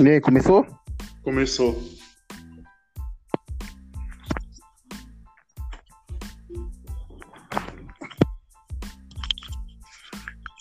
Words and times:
E 0.00 0.08
aí, 0.08 0.18
começou? 0.18 0.66
Começou. 1.22 1.78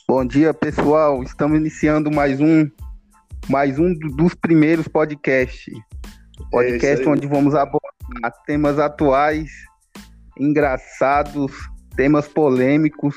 Bom 0.05 0.25
dia, 0.25 0.53
pessoal. 0.53 1.23
Estamos 1.23 1.57
iniciando 1.57 2.11
mais 2.11 2.41
um 2.41 2.69
mais 3.47 3.79
um 3.79 3.93
dos 3.93 4.35
primeiros 4.35 4.89
podcasts. 4.89 5.73
Podcast 6.51 7.05
É 7.05 7.09
onde 7.09 7.25
vamos 7.25 7.55
abordar 7.55 8.33
temas 8.45 8.77
atuais, 8.77 9.49
engraçados, 10.37 11.53
temas 11.95 12.27
polêmicos. 12.27 13.15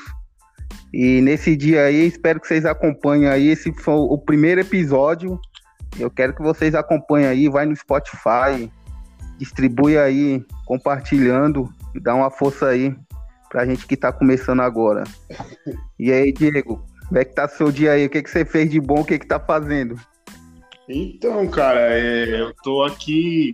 E 0.93 1.19
nesse 1.19 1.57
dia 1.57 1.83
aí, 1.83 2.07
espero 2.07 2.39
que 2.39 2.47
vocês 2.47 2.65
acompanhem 2.65 3.27
aí. 3.27 3.49
Esse 3.49 3.73
foi 3.73 3.95
o 3.95 4.17
primeiro 4.17 4.61
episódio. 4.61 5.37
Eu 5.99 6.09
quero 6.09 6.33
que 6.33 6.41
vocês 6.41 6.73
acompanhem 6.75 7.27
aí, 7.27 7.49
vai 7.49 7.65
no 7.65 7.75
Spotify, 7.75 8.71
distribui 9.37 9.97
aí, 9.97 10.43
compartilhando, 10.65 11.69
dá 12.01 12.15
uma 12.15 12.31
força 12.31 12.67
aí 12.67 12.95
pra 13.49 13.65
gente 13.65 13.85
que 13.85 13.95
tá 13.95 14.11
começando 14.11 14.61
agora. 14.61 15.03
E 15.99 16.11
aí, 16.11 16.31
Diego, 16.31 16.83
como 17.07 17.19
é 17.19 17.25
que 17.25 17.35
tá 17.35 17.47
seu 17.47 17.71
dia 17.71 17.91
aí? 17.91 18.05
O 18.05 18.09
que, 18.09 18.23
que 18.23 18.29
você 18.29 18.43
fez 18.43 18.69
de 18.69 18.79
bom? 18.79 19.01
O 19.01 19.05
que, 19.05 19.19
que 19.19 19.27
tá 19.27 19.39
fazendo? 19.39 19.99
Então, 20.89 21.47
cara, 21.47 21.79
é, 21.79 22.41
eu 22.41 22.53
tô 22.63 22.83
aqui 22.83 23.53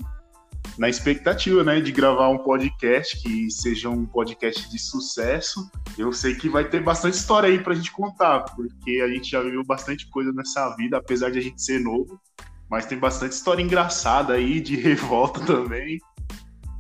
na 0.78 0.88
expectativa, 0.88 1.64
né, 1.64 1.82
de 1.82 1.92
gravar 1.92 2.30
um 2.30 2.38
podcast 2.38 3.22
que 3.22 3.52
seja 3.52 3.90
um 3.90 4.06
podcast 4.06 4.70
de 4.72 4.80
sucesso. 4.80 5.70
Eu 5.98 6.14
sei 6.14 6.36
que 6.36 6.48
vai 6.48 6.68
ter 6.68 6.82
bastante 6.82 7.16
história 7.16 7.50
aí 7.50 7.60
pra 7.60 7.76
gente 7.76 7.92
contar, 7.92 8.46
porque 8.56 9.02
a 9.04 9.08
gente 9.10 9.30
já 9.30 9.42
viveu 9.42 9.64
bastante 9.66 10.10
coisa 10.10 10.32
nessa 10.32 10.74
vida, 10.78 10.98
apesar 10.98 11.30
de 11.30 11.40
a 11.40 11.42
gente 11.42 11.62
ser 11.62 11.80
novo. 11.80 12.20
Mas 12.70 12.86
tem 12.86 12.98
bastante 12.98 13.32
história 13.32 13.64
engraçada 13.64 14.34
aí, 14.34 14.62
de 14.62 14.76
revolta 14.80 15.40
também. 15.46 16.00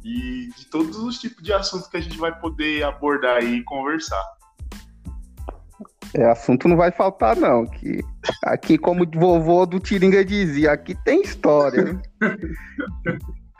E 0.04 0.50
de 0.56 0.66
todos 0.68 0.98
os 0.98 1.20
tipos 1.20 1.44
de 1.44 1.52
assuntos 1.52 1.88
que 1.88 1.98
a 1.98 2.02
gente 2.02 2.18
vai 2.18 2.38
poder 2.40 2.84
abordar 2.84 3.38
aí 3.38 3.58
e 3.58 3.64
conversar. 3.64 4.23
É, 6.14 6.26
assunto 6.26 6.68
não 6.68 6.78
vai 6.78 6.92
faltar, 6.92 7.36
não. 7.36 7.66
Que 7.66 8.02
aqui, 8.44 8.78
como 8.78 9.04
o 9.04 9.20
vovô 9.20 9.66
do 9.66 9.80
Tiringa 9.80 10.23
dizia, 10.23 10.72
aqui 10.72 10.96
tem 11.04 11.22
história. 11.22 12.00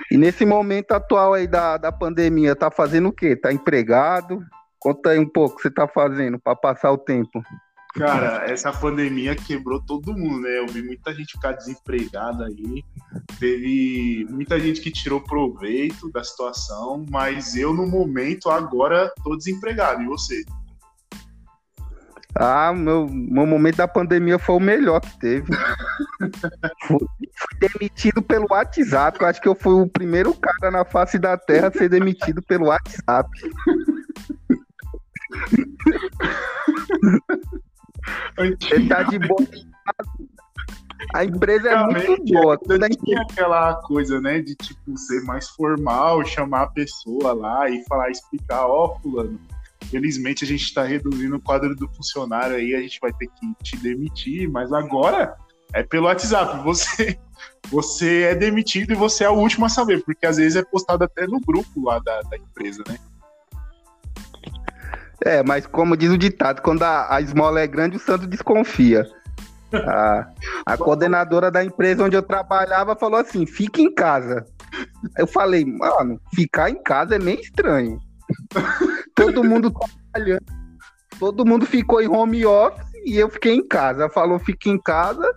e 0.10 0.18
nesse 0.18 0.46
momento 0.46 0.94
atual 0.94 1.34
aí 1.34 1.48
da, 1.48 1.78
da 1.78 1.92
pandemia, 1.92 2.56
tá 2.56 2.72
fazendo 2.72 3.10
o 3.10 3.14
quê? 3.14 3.36
Tá 3.36 3.52
empregado? 3.52 4.44
Conta 4.80 5.10
aí 5.10 5.20
um 5.20 5.28
pouco 5.28 5.56
o 5.56 5.58
que 5.58 5.64
você 5.64 5.72
tá 5.72 5.88
fazendo 5.88 6.40
para 6.40 6.56
passar 6.56 6.92
o 6.92 6.98
tempo. 6.98 7.44
Cara, 7.96 8.46
essa 8.50 8.72
pandemia 8.72 9.36
quebrou 9.36 9.82
todo 9.82 10.14
mundo, 10.14 10.42
né? 10.42 10.60
Eu 10.60 10.68
vi 10.68 10.84
muita 10.84 11.14
gente 11.14 11.34
ficar 11.34 11.54
desempregada 11.54 12.46
aí. 12.46 12.84
Teve 13.40 14.28
muita 14.30 14.60
gente 14.60 14.80
que 14.80 14.92
tirou 14.92 15.22
proveito 15.22 16.12
da 16.12 16.24
situação, 16.24 17.04
mas 17.10 17.56
eu, 17.56 17.74
no 17.74 17.88
momento, 17.88 18.50
agora 18.50 19.12
tô 19.24 19.36
desempregado. 19.36 20.04
E 20.04 20.06
você? 20.06 20.44
Ah, 22.36 22.72
meu, 22.72 23.08
meu 23.10 23.48
momento 23.48 23.78
da 23.78 23.88
pandemia 23.88 24.38
foi 24.38 24.56
o 24.56 24.60
melhor 24.60 25.02
que 25.02 25.20
teve. 25.20 25.48
fui, 26.86 27.00
fui 27.00 27.60
demitido 27.60 28.22
pelo 28.22 28.46
WhatsApp. 28.52 29.20
Eu 29.20 29.28
acho 29.28 29.42
que 29.42 29.48
eu 29.48 29.56
fui 29.56 29.74
o 29.74 29.88
primeiro 29.88 30.32
cara 30.36 30.72
na 30.72 30.86
face 30.86 31.18
da 31.18 31.36
Terra 31.36 31.70
a 31.70 31.72
ser 31.72 31.90
demitido 31.90 32.40
pelo 32.44 32.68
WhatsApp. 32.68 33.28
Ele 38.38 38.88
tá 38.88 39.04
de 39.04 39.20
boa. 39.20 39.46
A 41.14 41.24
empresa 41.24 41.70
é 41.70 41.84
muito 41.84 42.24
boa. 42.26 42.58
Toda 42.58 42.90
tinha 42.90 43.22
aquela 43.22 43.76
coisa, 43.82 44.20
né, 44.20 44.40
de 44.40 44.56
tipo 44.56 44.98
ser 44.98 45.22
mais 45.24 45.48
formal, 45.50 46.26
chamar 46.26 46.64
a 46.64 46.68
pessoa 46.68 47.34
lá 47.34 47.70
e 47.70 47.84
falar, 47.86 48.10
explicar, 48.10 48.66
ó, 48.68 49.00
fulano. 49.00 49.40
Felizmente 49.86 50.44
a 50.44 50.48
gente 50.48 50.64
está 50.64 50.84
reduzindo 50.84 51.38
o 51.38 51.42
quadro 51.42 51.76
do 51.76 51.88
funcionário 51.90 52.56
aí, 52.56 52.76
a 52.76 52.82
gente 52.82 53.00
vai 53.00 53.12
ter 53.14 53.28
que 53.28 53.64
te 53.64 53.78
demitir, 53.78 54.50
mas 54.50 54.72
agora 54.72 55.36
é 55.74 55.82
pelo 55.82 56.06
WhatsApp. 56.06 56.64
Você, 56.64 57.18
você 57.72 58.24
é 58.24 58.36
demitido 58.36 58.92
e 58.92 58.96
você 58.96 59.24
é 59.24 59.30
o 59.30 59.38
último 59.38 59.66
a 59.66 59.70
saber, 59.70 60.04
porque 60.04 60.28
às 60.28 60.38
vezes 60.38 60.58
é 60.58 60.64
postado 60.64 61.06
até 61.06 61.26
no 61.26 61.40
grupo 61.40 61.84
lá 61.84 61.98
da, 62.00 62.22
da 62.24 62.38
empresa, 62.38 62.84
né? 62.88 62.98
É, 65.26 65.44
mas 65.44 65.66
como 65.68 65.98
diz 65.98 66.12
o 66.12 66.18
ditado, 66.18 66.62
quando 66.62 66.84
a, 66.84 67.14
a 67.14 67.22
esmola 67.22 67.60
é 67.60 67.68
grande, 67.68 67.98
o 67.98 68.00
santo 68.00 68.26
desconfia. 68.26 69.06
A, 69.74 70.28
a 70.66 70.78
coordenadora 70.78 71.52
da 71.52 71.64
empresa 71.64 72.04
onde 72.04 72.16
eu 72.16 72.24
trabalhava 72.24 72.96
falou 72.96 73.20
assim: 73.20 73.46
fique 73.46 73.82
em 73.82 73.94
casa. 73.94 74.46
Eu 75.18 75.28
falei, 75.28 75.66
mano, 75.66 76.20
ficar 76.34 76.70
em 76.70 76.82
casa 76.82 77.16
é 77.16 77.20
meio 77.20 77.40
estranho. 77.40 78.00
Todo 79.16 79.44
mundo 79.44 79.72
trabalhando, 79.72 80.46
todo 81.20 81.46
mundo 81.46 81.66
ficou 81.66 82.02
em 82.02 82.08
home 82.08 82.46
office 82.46 82.88
e 83.04 83.18
eu 83.18 83.30
fiquei 83.30 83.54
em 83.54 83.68
casa. 83.68 84.04
Ela 84.04 84.10
falou, 84.10 84.40
fique 84.40 84.70
em 84.70 84.80
casa. 84.80 85.34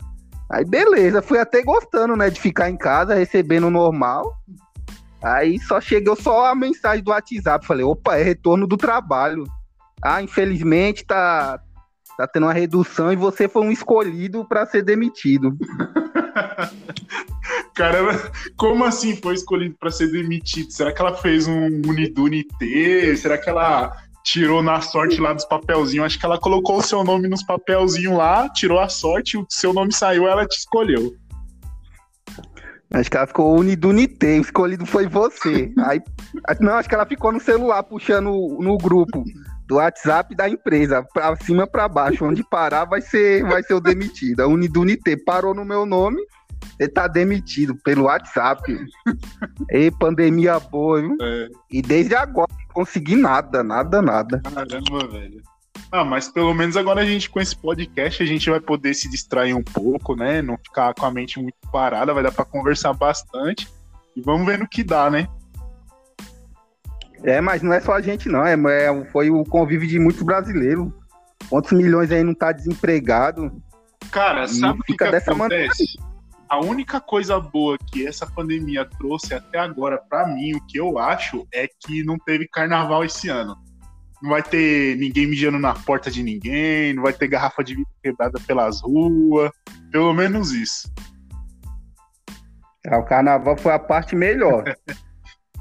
Aí 0.50 0.64
beleza, 0.64 1.22
fui 1.22 1.38
até 1.38 1.62
gostando, 1.62 2.14
né, 2.14 2.28
de 2.28 2.40
ficar 2.40 2.70
em 2.70 2.76
casa, 2.76 3.14
recebendo 3.14 3.70
normal. 3.70 4.36
Aí 5.22 5.58
só 5.60 5.80
chegou 5.80 6.14
só 6.14 6.46
a 6.46 6.54
mensagem 6.54 7.02
do 7.02 7.10
WhatsApp. 7.10 7.66
Falei, 7.66 7.84
opa, 7.84 8.16
é 8.16 8.22
retorno 8.22 8.66
do 8.66 8.76
trabalho. 8.76 9.44
Ah, 10.02 10.22
infelizmente 10.22 11.04
tá, 11.04 11.60
tá 12.16 12.26
tendo 12.26 12.46
uma 12.46 12.52
redução 12.52 13.12
e 13.12 13.16
você 13.16 13.48
foi 13.48 13.62
um 13.62 13.70
escolhido 13.70 14.44
para 14.44 14.66
ser 14.66 14.82
demitido. 14.82 15.56
Caramba, 17.74 18.30
como 18.56 18.84
assim 18.84 19.16
foi 19.16 19.34
escolhido 19.34 19.74
para 19.78 19.90
ser 19.90 20.10
demitido? 20.10 20.70
Será 20.70 20.92
que 20.92 21.00
ela 21.00 21.14
fez 21.14 21.46
um 21.46 21.66
Unidune 21.86 22.44
T? 22.58 23.16
Será 23.16 23.38
que 23.38 23.48
ela 23.48 23.92
tirou 24.24 24.62
na 24.62 24.80
sorte 24.80 25.20
lá 25.20 25.32
dos 25.32 25.44
papelzinhos? 25.44 26.06
Acho 26.06 26.18
que 26.18 26.26
ela 26.26 26.38
colocou 26.38 26.78
o 26.78 26.82
seu 26.82 27.02
nome 27.02 27.28
nos 27.28 27.42
papelzinhos 27.42 28.16
lá, 28.16 28.48
tirou 28.50 28.78
a 28.78 28.88
sorte, 28.88 29.38
o 29.38 29.46
seu 29.48 29.72
nome 29.72 29.92
saiu, 29.92 30.28
ela 30.28 30.46
te 30.46 30.58
escolheu. 30.58 31.14
Acho 32.92 33.10
que 33.10 33.16
ela 33.16 33.26
ficou 33.26 33.58
unidunite, 33.58 34.26
o 34.26 34.40
escolhido 34.42 34.84
foi 34.84 35.06
você. 35.06 35.72
Aí, 35.86 36.00
não, 36.60 36.74
acho 36.74 36.88
que 36.88 36.94
ela 36.94 37.06
ficou 37.06 37.32
no 37.32 37.40
celular 37.40 37.82
puxando 37.84 38.58
no 38.60 38.76
grupo 38.76 39.24
do 39.72 39.76
WhatsApp 39.76 40.34
da 40.34 40.48
empresa, 40.48 41.02
pra 41.14 41.34
cima 41.36 41.66
para 41.66 41.88
baixo, 41.88 42.26
onde 42.26 42.44
parar 42.44 42.84
vai 42.84 43.00
ser, 43.00 43.42
vai 43.44 43.62
ser 43.62 43.72
o 43.72 43.80
demitido. 43.80 44.40
A 44.40 44.46
Unidunite 44.46 45.16
parou 45.16 45.54
no 45.54 45.64
meu 45.64 45.86
nome, 45.86 46.20
você 46.76 46.86
tá 46.86 47.08
demitido 47.08 47.74
pelo 47.74 48.04
WhatsApp. 48.04 48.62
E 49.70 49.90
pandemia 49.90 50.60
boa, 50.60 51.00
viu? 51.00 51.16
É, 51.20 51.48
E 51.70 51.80
desde 51.80 52.14
agora 52.14 52.48
não 52.50 52.74
consegui 52.74 53.16
nada, 53.16 53.62
nada, 53.62 54.02
nada. 54.02 54.40
caramba, 54.42 55.06
velho. 55.08 55.40
Ah, 55.90 56.04
mas 56.04 56.28
pelo 56.28 56.52
menos 56.52 56.76
agora 56.76 57.00
a 57.00 57.06
gente, 57.06 57.30
com 57.30 57.40
esse 57.40 57.56
podcast, 57.56 58.22
a 58.22 58.26
gente 58.26 58.48
vai 58.50 58.60
poder 58.60 58.92
se 58.94 59.08
distrair 59.10 59.54
um 59.54 59.62
pouco, 59.62 60.14
né? 60.14 60.42
Não 60.42 60.58
ficar 60.58 60.92
com 60.94 61.06
a 61.06 61.10
mente 61.10 61.40
muito 61.40 61.56
parada, 61.70 62.12
vai 62.12 62.22
dar 62.22 62.32
para 62.32 62.44
conversar 62.44 62.92
bastante. 62.92 63.68
E 64.14 64.20
vamos 64.20 64.46
ver 64.46 64.58
no 64.58 64.68
que 64.68 64.84
dá, 64.84 65.10
né? 65.10 65.26
É, 67.24 67.40
mas 67.40 67.62
não 67.62 67.72
é 67.72 67.80
só 67.80 67.92
a 67.94 68.00
gente, 68.00 68.28
não. 68.28 68.44
É, 68.44 68.54
é- 68.54 69.04
foi 69.12 69.30
o 69.30 69.44
convívio 69.44 69.88
de 69.88 69.98
muitos 69.98 70.22
brasileiros. 70.22 70.88
Quantos 71.48 71.72
milhões 71.72 72.10
aí 72.10 72.22
não 72.22 72.34
tá 72.34 72.52
desempregado? 72.52 73.62
Cara, 74.10 74.46
sabe 74.48 74.80
o 74.80 74.82
que, 74.82 74.96
que 74.96 75.04
acontece? 75.04 75.84
A 76.48 76.60
única 76.60 77.00
coisa 77.00 77.40
boa 77.40 77.78
que 77.78 78.06
essa 78.06 78.26
pandemia 78.26 78.84
trouxe 78.98 79.32
até 79.32 79.58
agora 79.58 79.98
pra 79.98 80.26
mim, 80.26 80.54
o 80.54 80.66
que 80.66 80.78
eu 80.78 80.98
acho, 80.98 81.46
é 81.52 81.66
que 81.66 82.04
não 82.04 82.18
teve 82.18 82.46
carnaval 82.46 83.04
esse 83.04 83.28
ano. 83.28 83.56
Não 84.22 84.30
vai 84.30 84.42
ter 84.42 84.96
ninguém 84.98 85.26
mijando 85.26 85.58
na 85.58 85.74
porta 85.74 86.10
de 86.10 86.22
ninguém, 86.22 86.92
não 86.94 87.02
vai 87.02 87.12
ter 87.12 87.26
garrafa 87.26 87.64
de 87.64 87.74
vidro 87.74 87.90
quebrada 88.02 88.38
pelas 88.46 88.80
ruas. 88.82 89.50
Pelo 89.90 90.12
menos 90.12 90.52
isso. 90.52 90.92
Ah, 92.86 92.98
O 92.98 93.04
carnaval 93.04 93.56
foi 93.56 93.72
a 93.72 93.78
parte 93.78 94.14
melhor. 94.14 94.64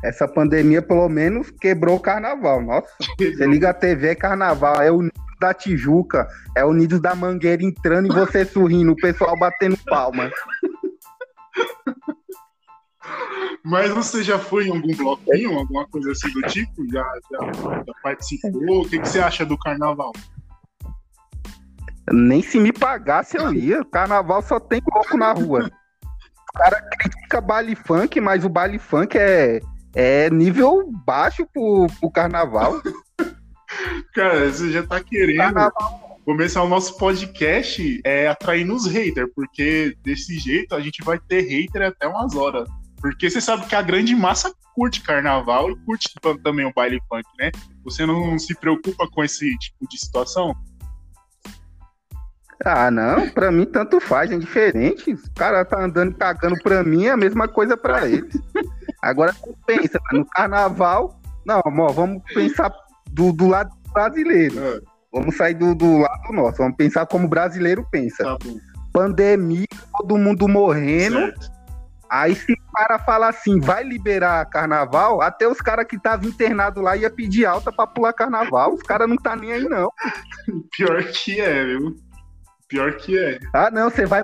Essa 0.03 0.27
pandemia, 0.27 0.81
pelo 0.81 1.07
menos, 1.07 1.51
quebrou 1.51 1.98
o 1.98 2.00
carnaval. 2.00 2.62
Nossa, 2.62 2.88
você 3.19 3.45
liga 3.45 3.69
a 3.69 3.74
TV, 3.74 4.09
é 4.09 4.15
carnaval. 4.15 4.81
É 4.81 4.92
o 4.92 5.01
Nidos 5.01 5.21
da 5.39 5.53
Tijuca, 5.53 6.27
é 6.56 6.65
o 6.65 6.74
Nidos 6.74 7.00
da 7.00 7.13
Mangueira 7.13 7.63
entrando 7.63 8.07
e 8.07 8.15
você 8.15 8.44
sorrindo, 8.45 8.92
o 8.92 8.95
pessoal 8.95 9.38
batendo 9.38 9.77
palma. 9.86 10.31
Mas 13.63 13.92
você 13.92 14.24
já 14.24 14.39
foi 14.39 14.68
em 14.68 14.71
algum 14.71 14.95
bloquinho, 14.95 15.57
alguma 15.57 15.88
coisa 15.88 16.12
assim 16.12 16.31
do 16.31 16.42
tipo? 16.44 16.83
Já, 16.92 17.06
já, 17.31 17.53
já 17.53 17.94
participou? 18.01 18.81
O 18.81 18.89
que, 18.89 19.00
que 19.00 19.07
você 19.07 19.19
acha 19.19 19.45
do 19.45 19.57
carnaval? 19.57 20.12
Nem 22.12 22.42
se 22.42 22.59
me 22.59 22.74
pagasse 22.74 23.38
eu 23.38 23.53
ia. 23.53 23.86
Carnaval 23.86 24.42
só 24.42 24.59
tem 24.59 24.81
louco 24.92 25.15
na 25.15 25.31
rua. 25.31 25.69
O 26.53 26.57
cara 26.57 26.81
critica 26.98 27.39
baile 27.39 27.75
funk, 27.75 28.19
mas 28.19 28.44
o 28.44 28.50
baile 28.50 28.80
funk 28.80 29.18
é, 29.18 29.62
é 29.94 30.30
nível 30.30 30.92
baixo 31.06 31.46
pro, 31.54 31.88
pro 32.00 32.12
carnaval. 32.12 32.82
Cara, 34.14 34.52
você 34.52 34.72
já 34.72 34.86
tá 34.86 35.02
querendo. 35.02 35.38
Carnaval, 35.38 36.20
começar 36.26 36.64
o 36.64 36.70
nosso 36.70 36.98
podcast 36.98 38.02
é 38.04 38.28
atraindo 38.28 38.76
os 38.76 38.86
haters, 38.86 39.30
porque 39.36 39.96
desse 40.04 40.38
jeito 40.38 40.76
a 40.76 40.82
gente 40.82 41.04
vai 41.04 41.20
ter 41.20 41.42
hater 41.42 41.84
até 41.84 42.08
umas 42.08 42.36
horas. 42.36 42.68
Porque 43.00 43.30
você 43.30 43.42
sabe 43.42 43.66
que 43.66 43.76
a 43.76 43.82
grande 43.82 44.16
massa 44.16 44.54
curte 44.76 45.02
carnaval 45.02 45.72
e 45.72 45.76
curte 45.86 46.10
também 46.44 46.66
o 46.66 46.74
baile 46.74 47.00
funk, 47.10 47.28
né? 47.40 47.52
Você 47.84 48.06
não 48.06 48.38
se 48.38 48.54
preocupa 48.56 49.08
com 49.10 49.24
esse 49.24 49.58
tipo 49.58 49.88
de 49.90 49.98
situação? 49.98 50.56
Ah, 52.63 52.92
não, 52.92 53.28
pra 53.30 53.52
mim 53.52 53.66
tanto 53.66 54.00
faz, 54.00 54.31
é 54.31 54.38
diferente. 54.38 55.13
O 55.13 55.34
cara 55.36 55.66
tá 55.66 55.84
andando 55.84 56.13
cagando 56.16 56.56
pra 56.62 56.84
mim, 56.84 57.06
é 57.06 57.12
a 57.12 57.18
mesma 57.18 57.48
coisa 57.48 57.75
pra 57.75 58.08
eles. 58.08 58.34
Agora 59.02 59.34
pensa, 59.66 60.00
no 60.12 60.25
carnaval, 60.25 61.19
não, 61.46 61.62
amor, 61.66 61.92
vamos 61.94 62.22
pensar 62.34 62.72
do, 63.10 63.31
do 63.34 63.48
lado 63.48 63.72
brasileiro. 63.92 64.60
É. 64.60 64.80
Vamos 65.12 65.36
sair 65.36 65.56
do, 65.56 65.74
do 65.74 65.98
lado 65.98 66.31
nosso, 66.31 66.60
vamos 66.60 66.78
pensar 66.78 67.06
como 67.08 67.25
o 67.25 67.30
brasileiro 67.30 67.86
pensa. 67.92 68.24
Tá 68.24 68.38
Pandemia, 68.94 69.66
todo 69.98 70.18
mundo 70.18 70.48
morrendo. 70.48 71.18
Certo. 71.18 71.62
Aí 72.10 72.36
se 72.36 72.52
o 72.52 72.74
cara 72.74 73.00
fala 73.00 73.30
assim, 73.30 73.58
vai 73.60 73.86
liberar 73.86 74.46
carnaval, 74.50 75.22
até 75.22 75.48
os 75.48 75.62
caras 75.62 75.88
que 75.88 75.96
estavam 75.96 76.28
internados 76.28 76.84
lá 76.84 76.96
ia 76.98 77.10
pedir 77.10 77.46
alta 77.46 77.72
pra 77.72 77.88
pular 77.88 78.12
carnaval. 78.12 78.74
Os 78.74 78.84
caras 78.84 79.08
não 79.08 79.16
tá 79.16 79.34
nem 79.34 79.54
aí, 79.54 79.63
não. 79.63 79.90
Pior 80.75 81.02
que 81.06 81.40
é, 81.40 81.63
viu? 81.63 81.96
Pior 82.72 82.96
que 82.96 83.20
é. 83.20 83.38
Ah, 83.54 83.70
não, 83.70 83.90
você 83.90 84.06
vai. 84.06 84.24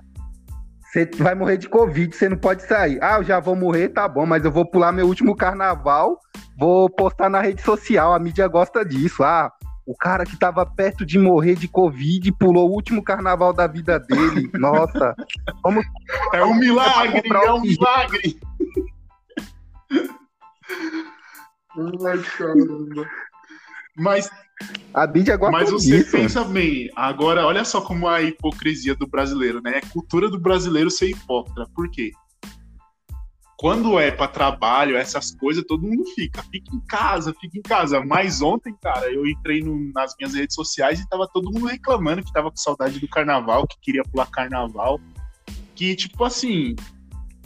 Você 0.82 1.06
vai 1.18 1.36
morrer 1.36 1.58
de 1.58 1.68
Covid, 1.68 2.16
você 2.16 2.30
não 2.30 2.38
pode 2.38 2.64
sair. 2.64 2.98
Ah, 3.04 3.18
eu 3.18 3.24
já 3.26 3.42
vou 3.42 3.58
morrer, 3.58 3.90
tá 3.90 4.08
bom, 4.08 4.26
mas 4.26 4.46
eu 4.46 4.52
vou 4.52 4.66
pular 4.66 4.94
meu 4.94 5.06
último 5.06 5.36
carnaval, 5.36 6.18
vou 6.58 6.90
postar 6.90 7.30
na 7.30 7.42
rede 7.42 7.62
social, 7.62 8.14
a 8.14 8.20
mídia 8.20 8.48
gosta 8.48 8.86
disso. 8.86 9.22
Ah, 9.22 9.52
o 9.86 9.94
cara 9.94 10.24
que 10.24 10.40
tava 10.40 10.66
perto 10.66 11.06
de 11.06 11.20
morrer 11.20 11.56
de 11.56 11.68
Covid 11.68 12.32
pulou 12.40 12.70
o 12.70 12.74
último 12.74 13.04
carnaval 13.04 13.52
da 13.52 13.68
vida 13.68 14.00
dele. 14.00 14.50
Nossa. 14.56 15.14
Vamos, 15.62 15.86
é 16.34 16.46
um 16.46 16.56
milagre, 16.56 17.22
é 17.30 17.52
um 17.52 17.60
milagre. 17.60 18.40
Ai, 22.08 22.18
caramba. 22.38 23.06
Mas 23.98 24.30
a 24.94 25.08
mídia 25.08 25.36
gosta 25.36 25.52
Mas 25.52 25.72
você 25.72 25.98
disso. 25.98 26.12
pensa 26.12 26.44
bem, 26.44 26.90
agora 26.96 27.46
olha 27.46 27.66
só 27.66 27.82
como 27.82 28.08
a 28.08 28.22
hipocrisia 28.22 28.96
do 28.96 29.08
brasileiro, 29.08 29.62
né? 29.62 29.78
É 29.78 29.82
cultura 29.82 30.30
do 30.30 30.40
brasileiro 30.40 30.90
ser 30.90 31.10
hipócrita. 31.10 31.66
Por 31.74 31.90
quê? 31.90 32.12
quando 33.58 34.00
é 34.00 34.12
para 34.12 34.28
trabalho, 34.28 34.96
essas 34.96 35.36
coisas, 35.36 35.64
todo 35.68 35.82
mundo 35.82 36.06
fica. 36.14 36.44
Fica 36.44 36.76
em 36.76 36.80
casa, 36.82 37.34
fica 37.42 37.58
em 37.58 37.62
casa. 37.62 38.00
Mas 38.06 38.40
ontem, 38.40 38.74
cara, 38.80 39.12
eu 39.12 39.26
entrei 39.26 39.62
no, 39.62 39.92
nas 39.94 40.16
minhas 40.18 40.36
redes 40.36 40.54
sociais 40.54 41.00
e 41.00 41.10
tava 41.10 41.28
todo 41.28 41.52
mundo 41.52 41.66
reclamando 41.66 42.24
que 42.24 42.32
tava 42.32 42.52
com 42.52 42.58
saudade 42.58 43.00
do 43.00 43.08
carnaval, 43.08 43.66
que 43.66 43.80
queria 43.82 44.04
pular 44.04 44.28
carnaval. 44.28 45.02
Que, 45.74 45.96
tipo 45.96 46.24
assim, 46.24 46.76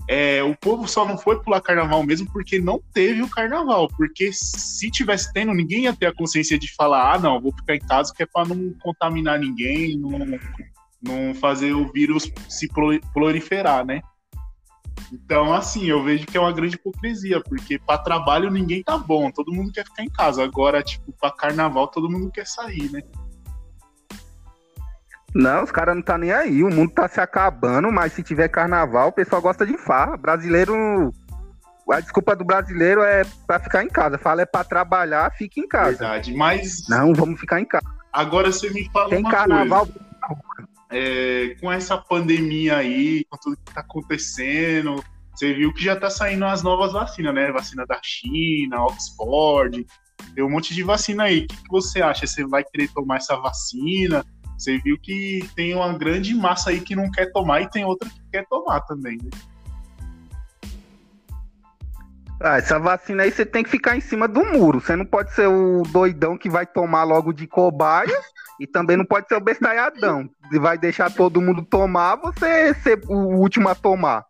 é, 0.07 0.43
o 0.43 0.55
povo 0.55 0.87
só 0.87 1.05
não 1.05 1.17
foi 1.17 1.41
pular 1.41 1.61
carnaval 1.61 2.03
mesmo 2.03 2.29
porque 2.31 2.59
não 2.59 2.81
teve 2.93 3.21
o 3.21 3.29
carnaval. 3.29 3.87
Porque 3.87 4.31
se 4.33 4.89
tivesse 4.89 5.31
tendo, 5.33 5.53
ninguém 5.53 5.83
ia 5.83 5.95
ter 5.95 6.07
a 6.07 6.13
consciência 6.13 6.57
de 6.57 6.73
falar: 6.75 7.13
ah, 7.13 7.19
não, 7.19 7.41
vou 7.41 7.53
ficar 7.53 7.75
em 7.75 7.79
casa 7.79 8.13
que 8.13 8.23
é 8.23 8.25
pra 8.25 8.45
não 8.45 8.73
contaminar 8.81 9.39
ninguém, 9.39 9.97
não, 9.97 10.19
não 11.01 11.33
fazer 11.35 11.73
o 11.73 11.91
vírus 11.91 12.31
se 12.49 12.67
proliferar, 13.13 13.85
né? 13.85 14.01
Então, 15.11 15.53
assim, 15.53 15.85
eu 15.85 16.01
vejo 16.03 16.25
que 16.25 16.37
é 16.37 16.39
uma 16.39 16.53
grande 16.53 16.75
hipocrisia, 16.75 17.41
porque 17.41 17.77
para 17.77 17.97
trabalho 17.97 18.49
ninguém 18.49 18.81
tá 18.81 18.97
bom, 18.97 19.29
todo 19.29 19.51
mundo 19.51 19.71
quer 19.71 19.83
ficar 19.83 20.03
em 20.03 20.09
casa. 20.09 20.43
Agora, 20.43 20.81
tipo, 20.81 21.11
para 21.19 21.31
carnaval 21.31 21.87
todo 21.87 22.09
mundo 22.09 22.31
quer 22.31 22.47
sair, 22.47 22.89
né? 22.91 23.01
Não, 25.33 25.63
os 25.63 25.71
caras 25.71 25.95
não 25.95 26.01
tá 26.01 26.17
nem 26.17 26.31
aí. 26.31 26.63
O 26.63 26.69
mundo 26.69 26.91
tá 26.91 27.07
se 27.07 27.19
acabando, 27.19 27.91
mas 27.91 28.13
se 28.13 28.23
tiver 28.23 28.49
carnaval, 28.49 29.09
o 29.09 29.13
pessoal 29.13 29.41
gosta 29.41 29.65
de 29.65 29.77
farra. 29.77 30.17
Brasileiro. 30.17 31.13
A 31.89 31.99
desculpa 31.99 32.35
do 32.35 32.45
brasileiro 32.45 33.01
é 33.01 33.23
para 33.45 33.59
ficar 33.59 33.83
em 33.83 33.89
casa. 33.89 34.17
Fala 34.17 34.41
é 34.41 34.45
para 34.45 34.63
trabalhar, 34.63 35.31
fique 35.31 35.59
em 35.59 35.67
casa. 35.67 35.97
Verdade, 35.97 36.33
mas. 36.33 36.87
Não, 36.87 37.13
vamos 37.13 37.39
ficar 37.39 37.59
em 37.59 37.65
casa. 37.65 37.85
Agora 38.13 38.51
você 38.51 38.69
me 38.69 38.89
fala 38.91 39.09
Tem 39.09 39.23
carnaval, 39.23 39.87
é, 40.91 41.55
com 41.59 41.71
essa 41.71 41.97
pandemia 41.97 42.77
aí, 42.77 43.25
com 43.29 43.37
tudo 43.37 43.55
que 43.55 43.71
está 43.71 43.81
acontecendo, 43.81 45.03
você 45.33 45.53
viu 45.53 45.73
que 45.73 45.83
já 45.83 45.93
está 45.93 46.09
saindo 46.09 46.45
as 46.45 46.61
novas 46.61 46.91
vacinas, 46.91 47.33
né? 47.33 47.51
Vacina 47.51 47.85
da 47.85 47.99
China, 48.03 48.83
Oxford, 48.83 49.85
tem 50.35 50.43
um 50.43 50.49
monte 50.49 50.73
de 50.73 50.83
vacina 50.83 51.23
aí. 51.23 51.45
O 51.45 51.47
que, 51.47 51.55
que 51.55 51.69
você 51.69 52.01
acha? 52.01 52.27
Você 52.27 52.45
vai 52.45 52.63
querer 52.63 52.89
tomar 52.89 53.17
essa 53.17 53.35
vacina? 53.37 54.25
Você 54.61 54.77
viu 54.77 54.95
que 55.01 55.39
tem 55.55 55.73
uma 55.73 55.97
grande 55.97 56.35
massa 56.35 56.69
aí 56.69 56.79
que 56.79 56.95
não 56.95 57.09
quer 57.09 57.31
tomar 57.31 57.61
e 57.61 57.69
tem 57.71 57.83
outra 57.83 58.07
que 58.07 58.21
quer 58.31 58.45
tomar 58.47 58.79
também, 58.81 59.17
né? 59.17 59.31
Ah, 62.39 62.57
essa 62.57 62.77
vacina 62.77 63.23
aí 63.23 63.31
você 63.31 63.43
tem 63.43 63.63
que 63.63 63.71
ficar 63.71 63.97
em 63.97 63.99
cima 63.99 64.27
do 64.27 64.45
muro. 64.45 64.79
Você 64.79 64.95
não 64.95 65.05
pode 65.05 65.33
ser 65.33 65.47
o 65.47 65.81
doidão 65.91 66.37
que 66.37 66.47
vai 66.47 66.67
tomar 66.67 67.03
logo 67.03 67.33
de 67.33 67.47
cobaia 67.47 68.15
e 68.59 68.67
também 68.67 68.95
não 68.95 69.05
pode 69.05 69.27
ser 69.27 69.35
o 69.35 69.41
bestalhadão. 69.41 70.29
Vai 70.59 70.77
deixar 70.77 71.11
todo 71.11 71.41
mundo 71.41 71.65
tomar, 71.65 72.17
você 72.17 72.75
ser 72.75 73.01
o 73.07 73.39
último 73.39 73.67
a 73.67 73.73
tomar. 73.73 74.27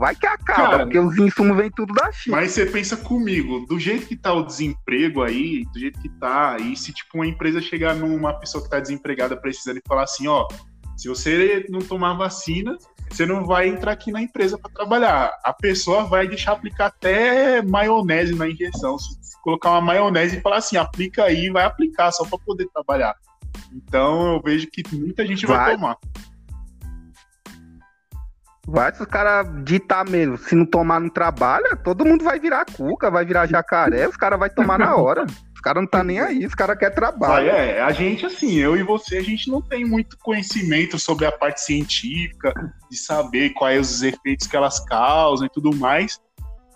Vai 0.00 0.16
que 0.16 0.26
acaba, 0.26 0.70
Cara, 0.70 0.84
porque 0.84 0.98
os 0.98 1.18
insumos 1.18 1.58
vêm 1.58 1.70
tudo 1.70 1.92
da 1.92 2.10
China. 2.10 2.38
Mas 2.38 2.52
você 2.52 2.64
pensa 2.64 2.96
comigo, 2.96 3.66
do 3.66 3.78
jeito 3.78 4.06
que 4.06 4.16
tá 4.16 4.32
o 4.32 4.42
desemprego 4.42 5.22
aí, 5.22 5.66
do 5.74 5.78
jeito 5.78 6.00
que 6.00 6.08
tá, 6.08 6.56
e 6.58 6.74
se 6.74 6.90
tipo 6.90 7.18
uma 7.18 7.26
empresa 7.26 7.60
chegar 7.60 7.94
numa 7.94 8.32
pessoa 8.32 8.64
que 8.64 8.70
tá 8.70 8.80
desempregada 8.80 9.36
precisando 9.36 9.76
e 9.76 9.82
falar 9.86 10.04
assim, 10.04 10.26
ó, 10.26 10.48
se 10.96 11.06
você 11.06 11.66
não 11.68 11.80
tomar 11.80 12.14
vacina, 12.14 12.78
você 13.10 13.26
não 13.26 13.44
vai 13.44 13.68
entrar 13.68 13.92
aqui 13.92 14.10
na 14.10 14.22
empresa 14.22 14.56
para 14.58 14.70
trabalhar. 14.70 15.38
A 15.44 15.52
pessoa 15.52 16.04
vai 16.04 16.26
deixar 16.26 16.52
aplicar 16.52 16.86
até 16.86 17.60
maionese 17.60 18.34
na 18.34 18.48
injeção. 18.48 18.98
Se 18.98 19.38
colocar 19.42 19.72
uma 19.72 19.82
maionese 19.82 20.38
e 20.38 20.40
falar 20.40 20.56
assim, 20.56 20.78
aplica 20.78 21.24
aí, 21.24 21.50
vai 21.50 21.64
aplicar 21.64 22.10
só 22.10 22.24
para 22.24 22.38
poder 22.38 22.66
trabalhar. 22.72 23.14
Então 23.70 24.32
eu 24.32 24.40
vejo 24.42 24.66
que 24.66 24.82
muita 24.94 25.26
gente 25.26 25.44
vai, 25.44 25.58
vai 25.58 25.74
tomar. 25.74 25.98
Vai 28.70 28.94
se 28.94 29.02
os 29.02 29.08
caras 29.08 29.48
ditar 29.64 30.08
mesmo. 30.08 30.38
Se 30.38 30.54
não 30.54 30.64
tomar, 30.64 31.00
não 31.00 31.08
trabalha, 31.08 31.74
todo 31.74 32.04
mundo 32.04 32.22
vai 32.22 32.38
virar 32.38 32.64
cuca, 32.64 33.10
vai 33.10 33.24
virar 33.24 33.48
jacaré, 33.48 34.06
os 34.06 34.16
caras 34.16 34.38
vão 34.38 34.48
tomar 34.48 34.78
na 34.78 34.94
hora. 34.96 35.26
Os 35.52 35.60
caras 35.60 35.82
não 35.82 35.90
tá 35.90 36.04
nem 36.04 36.20
aí, 36.20 36.46
os 36.46 36.54
caras 36.54 36.78
querem 36.78 36.94
trabalho. 36.94 37.48
É, 37.48 37.80
a 37.80 37.90
gente, 37.90 38.24
assim, 38.24 38.54
eu 38.54 38.76
e 38.76 38.84
você, 38.84 39.18
a 39.18 39.22
gente 39.22 39.50
não 39.50 39.60
tem 39.60 39.84
muito 39.84 40.16
conhecimento 40.18 41.00
sobre 41.00 41.26
a 41.26 41.32
parte 41.32 41.60
científica, 41.60 42.54
de 42.88 42.96
saber 42.96 43.50
quais 43.50 43.90
os 43.90 44.02
efeitos 44.02 44.46
que 44.46 44.56
elas 44.56 44.78
causam 44.86 45.46
e 45.46 45.50
tudo 45.50 45.74
mais. 45.74 46.20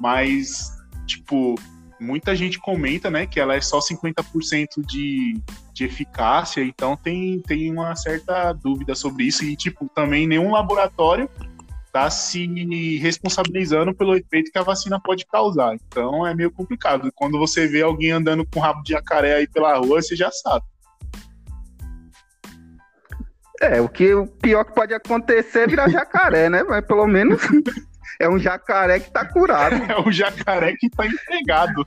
Mas, 0.00 0.68
tipo, 1.06 1.54
muita 2.00 2.34
gente 2.34 2.58
comenta, 2.58 3.08
né, 3.08 3.24
que 3.24 3.38
ela 3.38 3.54
é 3.54 3.60
só 3.60 3.78
50% 3.78 4.84
de, 4.84 5.40
de 5.72 5.84
eficácia, 5.84 6.60
então 6.60 6.96
tem, 6.96 7.40
tem 7.40 7.70
uma 7.70 7.94
certa 7.94 8.52
dúvida 8.52 8.96
sobre 8.96 9.24
isso. 9.24 9.44
E, 9.44 9.56
tipo, 9.56 9.88
também 9.94 10.26
nenhum 10.26 10.50
laboratório 10.50 11.30
está 11.94 12.10
se 12.10 12.98
responsabilizando 12.98 13.94
pelo 13.94 14.16
efeito 14.16 14.50
que 14.50 14.58
a 14.58 14.64
vacina 14.64 15.00
pode 15.00 15.24
causar. 15.26 15.76
Então 15.76 16.26
é 16.26 16.34
meio 16.34 16.50
complicado. 16.50 17.10
Quando 17.14 17.38
você 17.38 17.68
vê 17.68 17.82
alguém 17.82 18.10
andando 18.10 18.44
com 18.44 18.58
rabo 18.58 18.82
de 18.82 18.92
jacaré 18.92 19.34
aí 19.36 19.46
pela 19.46 19.76
rua, 19.76 20.02
você 20.02 20.16
já 20.16 20.28
sabe. 20.32 20.66
É, 23.60 23.80
o 23.80 23.88
que 23.88 24.12
o 24.12 24.26
pior 24.26 24.64
que 24.64 24.74
pode 24.74 24.92
acontecer 24.92 25.60
é 25.60 25.66
virar 25.68 25.88
jacaré, 25.88 26.50
né? 26.50 26.64
Mas 26.64 26.84
pelo 26.84 27.06
menos 27.06 27.40
é 28.18 28.28
um 28.28 28.40
jacaré 28.40 28.98
que 28.98 29.12
tá 29.12 29.24
curado. 29.24 29.76
É 29.88 30.00
um 30.00 30.10
jacaré 30.10 30.74
que 30.76 30.90
tá 30.90 31.06
empregado. 31.06 31.86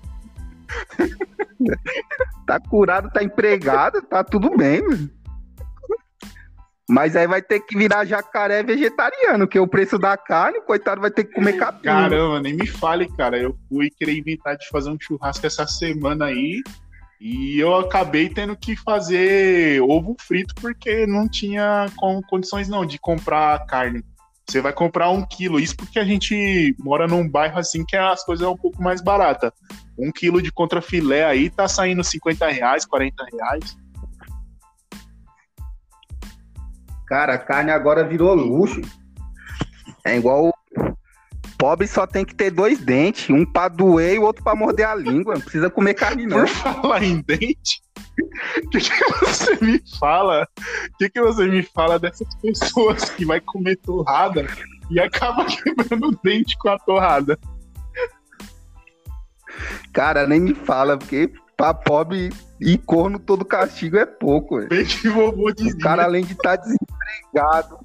tá 2.47 2.59
curado, 2.61 3.11
tá 3.11 3.21
empregado, 3.21 4.01
tá 4.03 4.23
tudo 4.23 4.55
bem, 4.55 4.81
mano. 4.81 5.09
Mas 6.89 7.15
aí 7.17 7.27
vai 7.27 7.41
ter 7.41 7.59
que 7.59 7.77
virar 7.77 8.05
jacaré 8.05 8.63
vegetariano, 8.63 9.47
que 9.47 9.57
é 9.57 9.61
o 9.61 9.67
preço 9.67 9.99
da 9.99 10.15
carne, 10.15 10.61
coitado 10.61 11.01
vai 11.01 11.11
ter 11.11 11.25
que 11.25 11.33
comer 11.33 11.53
capim. 11.53 11.83
Caramba, 11.83 12.39
nem 12.41 12.53
me 12.53 12.65
fale, 12.65 13.09
cara. 13.17 13.37
Eu 13.37 13.57
fui 13.67 13.89
querer 13.89 14.17
inventar 14.17 14.57
de 14.57 14.67
fazer 14.69 14.89
um 14.89 14.97
churrasco 14.99 15.45
essa 15.45 15.67
semana 15.67 16.25
aí. 16.25 16.61
E 17.19 17.59
eu 17.59 17.75
acabei 17.75 18.29
tendo 18.29 18.55
que 18.55 18.75
fazer 18.75 19.81
ovo 19.81 20.15
frito 20.19 20.53
porque 20.55 21.05
não 21.05 21.27
tinha 21.27 21.87
condições 22.29 22.69
não 22.69 22.85
de 22.85 22.97
comprar 22.99 23.65
carne. 23.65 24.03
Você 24.47 24.61
vai 24.61 24.71
comprar 24.71 25.09
um 25.09 25.25
quilo, 25.25 25.59
isso 25.59 25.75
porque 25.75 25.99
a 25.99 26.05
gente 26.05 26.73
mora 26.79 27.05
num 27.05 27.27
bairro 27.27 27.59
assim 27.59 27.83
que 27.83 27.97
as 27.97 28.23
coisas 28.23 28.45
são 28.45 28.53
um 28.53 28.57
pouco 28.57 28.81
mais 28.81 29.01
baratas. 29.01 29.51
Um 29.97 30.09
quilo 30.09 30.41
de 30.41 30.53
contrafilé 30.53 31.25
aí 31.25 31.49
tá 31.49 31.67
saindo 31.67 32.01
50 32.01 32.47
reais, 32.47 32.85
40 32.85 33.25
reais. 33.33 33.77
Cara, 37.07 37.35
a 37.35 37.37
carne 37.37 37.71
agora 37.71 38.03
virou 38.03 38.35
luxo. 38.35 38.81
É 40.05 40.17
igual. 40.17 40.53
Pobre 41.57 41.87
só 41.87 42.05
tem 42.05 42.23
que 42.23 42.35
ter 42.35 42.51
dois 42.51 42.79
dentes, 42.79 43.29
um 43.31 43.43
pra 43.43 43.67
doer 43.67 44.15
e 44.15 44.19
o 44.19 44.23
outro 44.23 44.43
pra 44.43 44.53
morder 44.53 44.87
a 44.87 44.93
língua. 44.93 45.33
Não 45.33 45.41
precisa 45.41 45.69
comer 45.69 45.95
carne, 45.95 46.27
não. 46.27 46.39
Por 46.39 46.47
falar 46.47 47.03
em 47.03 47.21
dente, 47.21 47.81
O 48.63 48.69
que, 48.69 48.79
que 48.79 49.25
você 49.25 49.57
me 49.63 49.81
fala? 49.99 50.47
O 50.93 50.97
que, 50.97 51.09
que 51.09 51.21
você 51.21 51.47
me 51.47 51.63
fala 51.63 51.97
dessas 51.97 52.27
pessoas 52.35 53.09
que 53.09 53.25
vai 53.25 53.39
comer 53.39 53.77
torrada 53.77 54.45
e 54.91 54.99
acaba 54.99 55.45
quebrando 55.49 56.09
o 56.09 56.19
dente 56.23 56.57
com 56.57 56.69
a 56.69 56.77
torrada? 56.77 57.39
Cara, 59.93 60.27
nem 60.27 60.39
me 60.39 60.53
fala, 60.53 60.97
porque 60.97 61.31
pra 61.57 61.73
pobre 61.73 62.29
e 62.61 62.77
corno 62.77 63.17
todo 63.17 63.43
castigo 63.43 63.97
é 63.97 64.05
pouco. 64.05 64.63
Bem 64.67 64.85
que 64.85 65.09
vovô 65.09 65.51
dizia. 65.51 65.73
O 65.73 65.79
cara, 65.79 66.03
além 66.03 66.23
de 66.23 66.33
estar 66.33 66.55
tá 66.55 66.63
desempregado, 66.63 67.79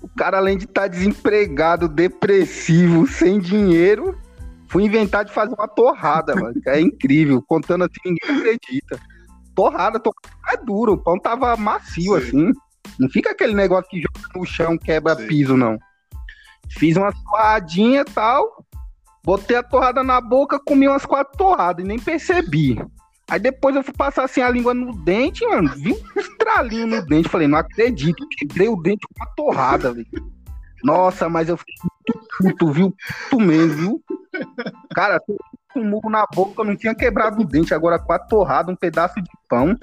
o 0.00 0.08
cara, 0.16 0.38
além 0.38 0.56
de 0.56 0.64
estar 0.64 0.82
tá 0.82 0.88
desempregado, 0.88 1.88
depressivo, 1.88 3.06
sem 3.06 3.40
dinheiro, 3.40 4.16
fui 4.68 4.84
inventar 4.84 5.24
de 5.24 5.32
fazer 5.32 5.54
uma 5.54 5.66
torrada, 5.66 6.34
mano. 6.36 6.54
É 6.66 6.80
incrível. 6.80 7.42
Contando 7.42 7.84
assim, 7.84 8.00
ninguém 8.04 8.38
acredita. 8.38 9.00
Torrada, 9.54 9.98
torrada 9.98 10.28
é 10.48 10.56
duro. 10.56 10.92
O 10.92 10.98
pão 10.98 11.18
tava 11.18 11.56
macio, 11.56 12.20
Sim. 12.20 12.28
assim. 12.28 12.52
Não 12.98 13.08
fica 13.08 13.30
aquele 13.30 13.54
negócio 13.54 13.90
que 13.90 14.00
joga 14.00 14.28
no 14.36 14.44
chão, 14.46 14.78
quebra 14.78 15.16
Sim. 15.16 15.26
piso, 15.26 15.56
não. 15.56 15.78
Fiz 16.70 16.96
uma 16.96 17.12
torradinha 17.12 18.02
e 18.02 18.04
tal. 18.04 18.64
Botei 19.24 19.56
a 19.56 19.62
torrada 19.62 20.02
na 20.02 20.20
boca, 20.20 20.60
comi 20.60 20.86
umas 20.86 21.06
quatro 21.06 21.36
torradas 21.38 21.82
e 21.82 21.88
nem 21.88 21.98
percebi. 21.98 22.78
Aí 23.30 23.40
depois 23.40 23.74
eu 23.74 23.82
fui 23.82 23.94
passar 23.94 24.24
assim 24.24 24.42
a 24.42 24.50
língua 24.50 24.74
no 24.74 24.94
dente, 25.02 25.46
mano. 25.46 25.70
Vi 25.76 25.92
um 25.92 26.20
estralinho 26.20 26.86
no 26.86 27.06
dente. 27.06 27.28
Falei, 27.28 27.48
não 27.48 27.58
acredito. 27.58 28.26
Quebrei 28.36 28.68
o 28.68 28.76
dente 28.76 29.06
com 29.06 29.24
uma 29.24 29.34
torrada, 29.34 29.92
velho. 29.92 30.06
Nossa, 30.82 31.26
mas 31.28 31.48
eu 31.48 31.56
fiquei 31.56 31.74
puto, 32.38 32.70
viu? 32.70 32.94
Puto 33.30 33.42
mesmo, 33.42 33.74
viu? 33.76 34.04
Cara, 34.94 35.18
com 35.20 35.36
um 35.80 35.88
murro 35.88 36.10
na 36.10 36.26
boca, 36.34 36.60
eu 36.60 36.66
não 36.66 36.76
tinha 36.76 36.94
quebrado 36.94 37.40
o 37.40 37.46
dente. 37.46 37.72
Agora 37.72 37.98
com 37.98 38.12
a 38.12 38.18
torrada, 38.18 38.70
um 38.70 38.76
pedaço 38.76 39.14
de 39.14 39.30
pão. 39.48 39.74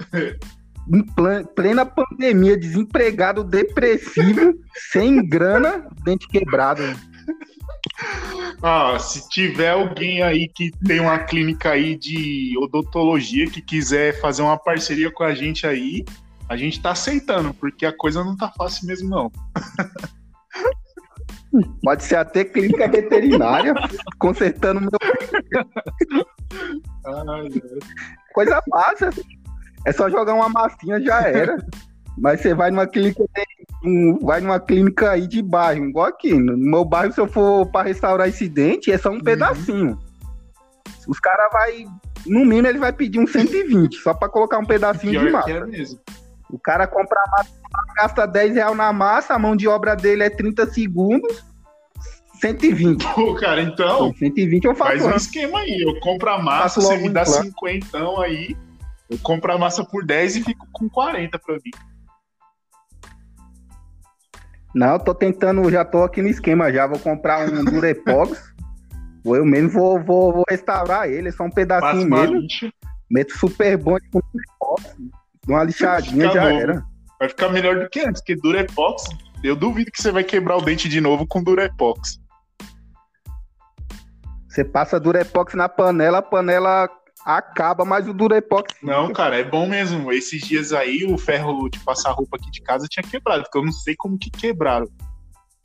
Em 0.88 1.44
plena 1.44 1.84
pandemia, 1.84 2.56
desempregado, 2.56 3.42
depressivo, 3.42 4.54
sem 4.90 5.26
grana, 5.28 5.88
dente 6.04 6.28
quebrado. 6.28 6.82
Ah, 8.62 8.98
se 8.98 9.28
tiver 9.28 9.70
alguém 9.70 10.22
aí 10.22 10.48
que 10.48 10.70
tem 10.86 11.00
uma 11.00 11.18
clínica 11.18 11.70
aí 11.70 11.96
de 11.96 12.54
odontologia 12.58 13.50
que 13.50 13.60
quiser 13.60 14.20
fazer 14.20 14.42
uma 14.42 14.56
parceria 14.56 15.10
com 15.10 15.24
a 15.24 15.34
gente 15.34 15.66
aí, 15.66 16.04
a 16.48 16.56
gente 16.56 16.80
tá 16.80 16.92
aceitando, 16.92 17.52
porque 17.54 17.84
a 17.84 17.96
coisa 17.96 18.22
não 18.22 18.36
tá 18.36 18.52
fácil 18.56 18.86
mesmo, 18.86 19.08
não. 19.08 19.32
Pode 21.82 22.04
ser 22.04 22.16
até 22.16 22.44
clínica 22.44 22.88
veterinária, 22.88 23.74
consertando 24.18 24.80
meu. 24.80 24.90
Ai, 27.04 27.48
coisa 28.32 28.62
fácil. 28.70 29.10
É 29.84 29.92
só 29.92 30.08
jogar 30.08 30.34
uma 30.34 30.48
massinha, 30.48 31.00
já 31.00 31.22
era. 31.22 31.58
Mas 32.16 32.40
você 32.40 32.54
vai 32.54 32.70
numa 32.70 32.86
clínica, 32.86 33.24
vai 34.20 34.40
numa 34.40 34.60
clínica 34.60 35.10
aí 35.10 35.26
de 35.26 35.42
bairro, 35.42 35.86
igual 35.86 36.06
aqui. 36.06 36.32
No 36.34 36.56
meu 36.56 36.84
bairro, 36.84 37.12
se 37.12 37.20
eu 37.20 37.26
for 37.26 37.66
para 37.66 37.88
restaurar 37.88 38.28
esse 38.28 38.48
dente, 38.48 38.92
é 38.92 38.98
só 38.98 39.10
um 39.10 39.14
uhum. 39.14 39.20
pedacinho. 39.20 39.98
Os 41.08 41.18
caras 41.18 41.48
vai, 41.52 41.84
no 42.26 42.40
mínimo, 42.44 42.68
ele 42.68 42.78
vai 42.78 42.92
pedir 42.92 43.18
um 43.18 43.26
120, 43.26 43.96
só 43.96 44.14
para 44.14 44.28
colocar 44.28 44.58
um 44.58 44.64
pedacinho 44.64 45.18
de 45.18 45.30
massa. 45.30 45.50
É 45.50 45.64
mesmo. 45.66 45.98
O 46.50 46.58
cara 46.58 46.86
compra 46.86 47.18
a 47.18 47.30
massa, 47.30 47.50
gasta 47.96 48.26
10 48.26 48.54
reais 48.54 48.76
na 48.76 48.92
massa, 48.92 49.34
a 49.34 49.38
mão 49.38 49.56
de 49.56 49.66
obra 49.66 49.96
dele 49.96 50.22
é 50.22 50.30
30 50.30 50.66
segundos. 50.66 51.44
120. 52.40 53.06
Pô, 53.14 53.34
cara, 53.34 53.62
então. 53.62 54.12
120 54.14 54.64
eu 54.64 54.74
faço. 54.74 54.90
Faz 54.90 55.06
um 55.06 55.16
esquema 55.16 55.60
aí. 55.60 55.82
Eu 55.82 55.98
compro 56.00 56.28
a 56.28 56.42
massa, 56.42 56.80
você 56.80 56.96
me 56.96 57.08
dá 57.08 57.24
50 57.24 57.98
aí. 58.20 58.56
Eu 59.08 59.18
compro 59.22 59.52
a 59.52 59.58
massa 59.58 59.84
por 59.84 60.04
10 60.04 60.36
e 60.36 60.42
fico 60.42 60.66
com 60.72 60.88
40 60.88 61.38
pra 61.38 61.54
mim. 61.54 61.70
Não, 64.74 64.98
tô 64.98 65.14
tentando, 65.14 65.70
já 65.70 65.84
tô 65.84 66.02
aqui 66.02 66.22
no 66.22 66.28
esquema 66.28 66.72
já. 66.72 66.86
Vou 66.86 66.98
comprar 66.98 67.48
um 67.48 67.64
Durepox. 67.64 68.52
eu 69.24 69.44
mesmo 69.44 69.70
vou, 69.70 70.02
vou, 70.02 70.32
vou 70.32 70.44
restaurar 70.48 71.08
ele, 71.08 71.28
é 71.28 71.32
só 71.32 71.44
um 71.44 71.50
pedacinho 71.50 72.08
mesmo. 72.08 72.40
Meto 73.10 73.36
super 73.36 73.76
bom 73.76 73.96
com 74.10 74.20
Durepox. 74.32 74.96
Dou 75.46 75.56
uma 75.56 75.64
lixadinha 75.64 76.30
já 76.30 76.52
era. 76.52 76.84
Vai 77.18 77.28
ficar 77.28 77.50
melhor 77.50 77.78
do 77.78 77.88
que 77.88 78.00
antes, 78.00 78.20
porque 78.20 78.36
Durepox, 78.36 79.04
eu 79.44 79.54
duvido 79.54 79.90
que 79.90 80.00
você 80.00 80.10
vai 80.10 80.24
quebrar 80.24 80.56
o 80.56 80.62
dente 80.62 80.88
de 80.88 81.00
novo 81.00 81.26
com 81.26 81.42
Durepox. 81.42 82.18
Você 84.48 84.64
passa 84.64 85.00
Durepox 85.00 85.54
na 85.54 85.68
panela, 85.68 86.18
a 86.18 86.22
panela 86.22 86.90
acaba, 87.24 87.84
mas 87.84 88.08
o 88.08 88.12
Durepox. 88.12 88.74
Não, 88.82 89.12
cara, 89.12 89.38
é 89.38 89.44
bom 89.44 89.66
mesmo. 89.66 90.12
Esses 90.12 90.42
dias 90.42 90.72
aí 90.72 91.04
o 91.04 91.16
ferro 91.16 91.68
de 91.68 91.78
passar 91.80 92.12
roupa 92.12 92.36
aqui 92.36 92.50
de 92.50 92.60
casa 92.62 92.86
tinha 92.88 93.02
quebrado, 93.02 93.44
porque 93.44 93.58
eu 93.58 93.64
não 93.64 93.72
sei 93.72 93.94
como 93.96 94.18
que 94.18 94.30
quebraram. 94.30 94.86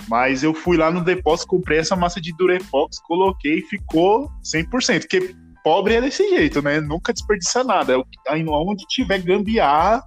Mas 0.07 0.43
eu 0.43 0.53
fui 0.53 0.77
lá 0.77 0.91
no 0.91 1.03
depósito, 1.03 1.47
comprei 1.47 1.79
essa 1.79 1.95
massa 1.95 2.21
de 2.21 2.31
Durepox, 2.33 2.99
coloquei 2.99 3.59
e 3.59 3.61
ficou 3.63 4.31
100%. 4.43 5.01
Porque 5.01 5.35
pobre 5.63 5.95
é 5.95 6.01
desse 6.01 6.27
jeito, 6.29 6.61
né? 6.61 6.79
Nunca 6.79 7.11
desperdiça 7.11 7.63
nada. 7.63 8.01
Aí 8.27 8.45
onde 8.47 8.85
tiver 8.87 9.19
gambiarra, 9.19 10.03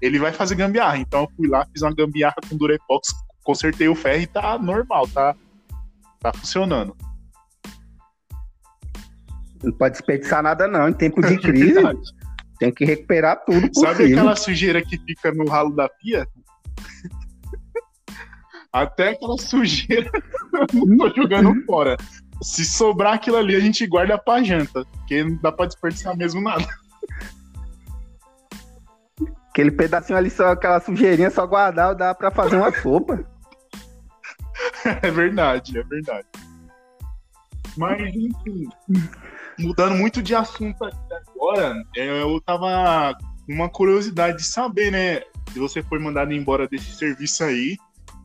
ele 0.00 0.18
vai 0.18 0.32
fazer 0.32 0.56
gambiarra. 0.56 0.98
Então 0.98 1.22
eu 1.22 1.30
fui 1.36 1.48
lá, 1.48 1.66
fiz 1.72 1.82
uma 1.82 1.94
gambiarra 1.94 2.36
com 2.48 2.56
Durepox, 2.56 3.08
consertei 3.44 3.88
o 3.88 3.94
ferro 3.94 4.22
e 4.22 4.26
tá 4.26 4.58
normal, 4.58 5.06
tá, 5.08 5.36
tá 6.20 6.32
funcionando. 6.32 6.96
Não 9.62 9.72
pode 9.72 9.92
desperdiçar 9.92 10.42
nada, 10.42 10.66
não. 10.66 10.88
Em 10.88 10.92
tempo 10.92 11.20
de 11.20 11.38
crise, 11.40 11.80
tem 12.58 12.72
que 12.72 12.84
recuperar 12.84 13.42
tudo. 13.44 13.68
Possível. 13.68 13.92
Sabe 13.92 14.12
aquela 14.12 14.36
sujeira 14.36 14.82
que 14.82 14.98
fica 14.98 15.32
no 15.32 15.48
ralo 15.48 15.74
da 15.74 15.88
pia? 15.88 16.26
Até 18.72 19.10
aquela 19.10 19.38
sujeira 19.38 20.10
eu 20.74 20.96
tô 20.98 21.14
jogando 21.14 21.54
fora. 21.64 21.96
Se 22.42 22.64
sobrar 22.64 23.14
aquilo 23.14 23.38
ali, 23.38 23.56
a 23.56 23.60
gente 23.60 23.86
guarda 23.86 24.18
pra 24.18 24.42
janta. 24.42 24.84
Porque 24.84 25.24
não 25.24 25.36
dá 25.36 25.50
pra 25.50 25.66
desperdiçar 25.66 26.16
mesmo 26.16 26.40
nada. 26.42 26.66
Aquele 29.48 29.70
pedacinho 29.70 30.18
ali, 30.18 30.28
só 30.28 30.48
aquela 30.48 30.78
sujeirinha, 30.80 31.30
só 31.30 31.46
guardar, 31.46 31.94
dá 31.94 32.14
pra 32.14 32.30
fazer 32.30 32.56
uma 32.56 32.70
sopa. 32.82 33.24
É 35.02 35.10
verdade, 35.10 35.78
é 35.78 35.82
verdade. 35.82 36.26
Mas, 37.78 38.14
enfim 38.14 38.68
mudando 39.58 39.94
muito 39.94 40.22
de 40.22 40.34
assunto 40.34 40.84
agora, 40.84 41.74
é, 41.96 42.22
eu 42.22 42.40
tava 42.40 43.16
com 43.46 43.52
uma 43.52 43.68
curiosidade 43.68 44.38
de 44.38 44.44
saber, 44.44 44.90
né? 44.90 45.20
Se 45.52 45.58
você 45.58 45.82
foi 45.82 45.98
mandado 45.98 46.32
embora 46.32 46.68
desse 46.68 46.94
serviço 46.96 47.44
aí. 47.44 47.76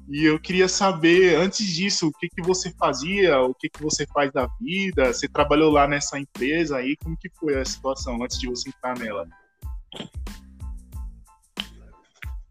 E 0.09 0.25
eu 0.25 0.37
queria 0.39 0.67
saber, 0.67 1.35
antes 1.35 1.65
disso, 1.65 2.07
o 2.07 2.11
que, 2.11 2.27
que 2.27 2.41
você 2.41 2.73
fazia, 2.77 3.39
o 3.39 3.53
que, 3.53 3.69
que 3.69 3.81
você 3.81 4.05
faz 4.07 4.31
da 4.31 4.47
vida, 4.59 5.13
você 5.13 5.27
trabalhou 5.27 5.71
lá 5.71 5.87
nessa 5.87 6.19
empresa 6.19 6.77
aí, 6.77 6.97
como 7.01 7.15
que 7.15 7.29
foi 7.39 7.57
a 7.57 7.63
situação 7.63 8.21
antes 8.21 8.37
de 8.37 8.47
você 8.47 8.69
entrar 8.69 8.97
nela? 8.97 9.25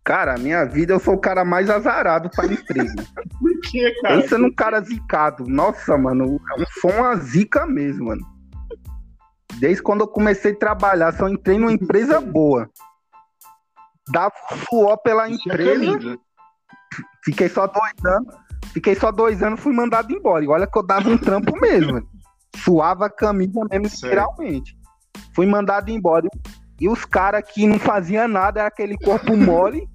Cara, 0.03 0.39
minha 0.39 0.65
vida, 0.65 0.95
eu 0.95 1.01
sou 1.01 1.15
o 1.15 1.21
cara 1.21 1.45
mais 1.45 1.69
azarado 1.69 2.31
para 2.31 2.53
empresa. 2.53 2.95
Por 3.39 3.61
que, 3.61 3.91
cara? 4.01 4.23
Pensa 4.23 4.39
num 4.39 4.53
cara 4.53 4.81
zicado. 4.81 5.47
Nossa, 5.47 5.99
mano, 5.99 6.41
eu 6.57 6.67
sou 6.81 6.91
uma 6.91 7.15
zica 7.17 7.67
mesmo, 7.67 8.07
mano. 8.07 8.40
Desde 9.59 9.83
quando 9.83 10.03
eu 10.03 10.09
comecei 10.09 10.53
a 10.53 10.59
trabalhar, 10.59 11.13
só 11.13 11.29
entrei 11.29 11.59
numa 11.59 11.73
empresa 11.73 12.21
boa. 12.21 12.71
Dava 14.11 14.35
suor 14.69 14.97
pela 14.99 15.27
é 15.27 15.33
empresa. 15.33 16.19
Fiquei 17.25 17.49
só 17.49 17.67
dois 17.67 17.93
anos. 18.05 18.35
Fiquei 18.73 18.95
só 18.95 19.11
dois 19.11 19.43
anos, 19.43 19.61
fui 19.61 19.73
mandado 19.73 20.13
embora. 20.13 20.45
E 20.45 20.49
olha 20.49 20.67
que 20.67 20.79
eu 20.79 20.83
dava 20.83 21.09
um 21.09 21.19
trampo 21.19 21.59
mesmo. 21.61 22.07
Suava 22.57 23.07
a 23.07 23.11
camisa 23.11 23.61
mesmo, 23.71 23.87
literalmente. 23.87 24.77
Fui 25.35 25.47
mandado 25.47 25.91
embora. 25.91 26.29
E 26.81 26.89
os 26.89 27.05
caras 27.05 27.45
que 27.51 27.67
não 27.67 27.79
faziam 27.79 28.29
nada, 28.29 28.67
aquele 28.67 28.97
corpo 28.97 29.37
mole. 29.37 29.89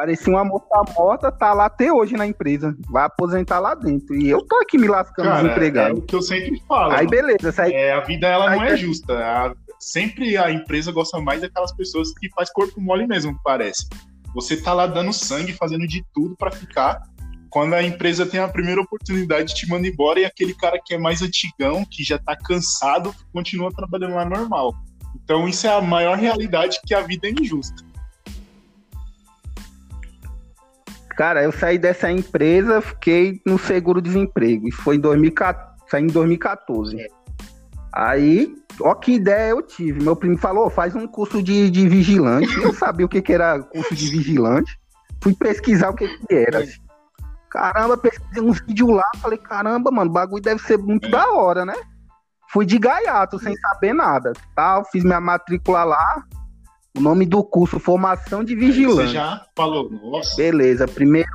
Parecia 0.00 0.32
uma 0.32 0.46
moça 0.46 0.82
morta, 0.96 1.30
tá 1.30 1.52
lá 1.52 1.66
até 1.66 1.92
hoje 1.92 2.16
na 2.16 2.26
empresa. 2.26 2.74
Vai 2.88 3.04
aposentar 3.04 3.58
lá 3.58 3.74
dentro. 3.74 4.16
E 4.16 4.30
eu 4.30 4.40
tô 4.46 4.56
aqui 4.56 4.78
me 4.78 4.88
lascando 4.88 5.28
Cara, 5.28 5.42
desempregado. 5.42 5.90
É 5.90 5.98
o 5.98 6.00
que 6.00 6.16
eu 6.16 6.22
sempre 6.22 6.58
falo. 6.66 6.92
Aí 6.92 7.06
beleza. 7.06 7.52
Aí... 7.62 7.70
É, 7.70 7.92
a 7.92 8.00
vida 8.00 8.26
ela 8.26 8.48
não 8.48 8.64
é 8.64 8.78
justa. 8.78 9.12
A... 9.12 9.52
sempre 9.78 10.38
a 10.38 10.50
empresa 10.50 10.90
gosta 10.90 11.20
mais 11.20 11.42
daquelas 11.42 11.70
pessoas 11.72 12.14
que 12.18 12.30
faz 12.30 12.50
corpo 12.50 12.80
mole 12.80 13.06
mesmo, 13.06 13.38
parece. 13.44 13.90
Você 14.34 14.56
tá 14.56 14.72
lá 14.72 14.86
dando 14.86 15.12
sangue, 15.12 15.52
fazendo 15.52 15.86
de 15.86 16.02
tudo 16.14 16.34
para 16.34 16.50
ficar. 16.50 17.02
Quando 17.50 17.74
a 17.74 17.82
empresa 17.82 18.24
tem 18.24 18.40
a 18.40 18.48
primeira 18.48 18.80
oportunidade, 18.80 19.54
te 19.54 19.68
manda 19.68 19.86
embora 19.86 20.18
e 20.18 20.24
aquele 20.24 20.54
cara 20.54 20.80
que 20.82 20.94
é 20.94 20.98
mais 20.98 21.20
antigão, 21.20 21.84
que 21.84 22.02
já 22.02 22.18
tá 22.18 22.34
cansado, 22.34 23.14
continua 23.34 23.70
trabalhando 23.70 24.14
lá 24.14 24.24
normal. 24.24 24.74
Então 25.22 25.46
isso 25.46 25.66
é 25.66 25.70
a 25.70 25.82
maior 25.82 26.16
realidade 26.16 26.80
que 26.86 26.94
a 26.94 27.02
vida 27.02 27.28
é 27.28 27.32
injusta. 27.32 27.89
Cara, 31.20 31.42
eu 31.42 31.52
saí 31.52 31.76
dessa 31.76 32.10
empresa, 32.10 32.80
fiquei 32.80 33.42
no 33.44 33.58
seguro-desemprego. 33.58 34.66
Isso 34.66 34.80
foi 34.80 34.96
em 34.96 35.00
2014, 35.00 35.84
saí 35.86 36.02
em 36.02 36.06
2014. 36.06 36.96
Aí, 37.92 38.54
ó 38.80 38.94
que 38.94 39.12
ideia 39.16 39.50
eu 39.50 39.60
tive. 39.60 40.02
Meu 40.02 40.16
primo 40.16 40.38
falou, 40.38 40.70
faz 40.70 40.96
um 40.96 41.06
curso 41.06 41.42
de, 41.42 41.68
de 41.68 41.86
vigilante. 41.86 42.56
Eu 42.56 42.62
não 42.62 42.72
sabia 42.72 43.04
o 43.04 43.08
que, 43.08 43.20
que 43.20 43.34
era 43.34 43.60
curso 43.60 43.94
de 43.94 44.08
vigilante. 44.08 44.80
Fui 45.22 45.34
pesquisar 45.34 45.90
o 45.90 45.94
que, 45.94 46.08
que 46.08 46.34
era. 46.34 46.66
Caramba, 47.50 47.98
pesquisei 47.98 48.42
uns 48.42 48.58
vídeos 48.62 48.88
lá. 48.88 49.04
Falei, 49.18 49.36
caramba, 49.36 49.90
mano, 49.90 50.08
o 50.10 50.14
bagulho 50.14 50.42
deve 50.42 50.62
ser 50.62 50.78
muito 50.78 51.06
é. 51.06 51.10
da 51.10 51.32
hora, 51.32 51.66
né? 51.66 51.74
Fui 52.48 52.64
de 52.64 52.78
gaiato, 52.78 53.38
sem 53.38 53.54
saber 53.58 53.92
nada. 53.92 54.32
Tal, 54.56 54.86
fiz 54.86 55.04
minha 55.04 55.20
matrícula 55.20 55.84
lá. 55.84 56.24
O 56.96 57.00
nome 57.00 57.24
do 57.24 57.42
curso, 57.44 57.78
Formação 57.78 58.42
de 58.42 58.54
Vigilante. 58.54 59.08
Você 59.08 59.14
já 59.14 59.46
falou, 59.56 59.90
nossa. 59.90 60.36
Beleza, 60.36 60.88
primeiro 60.88 61.30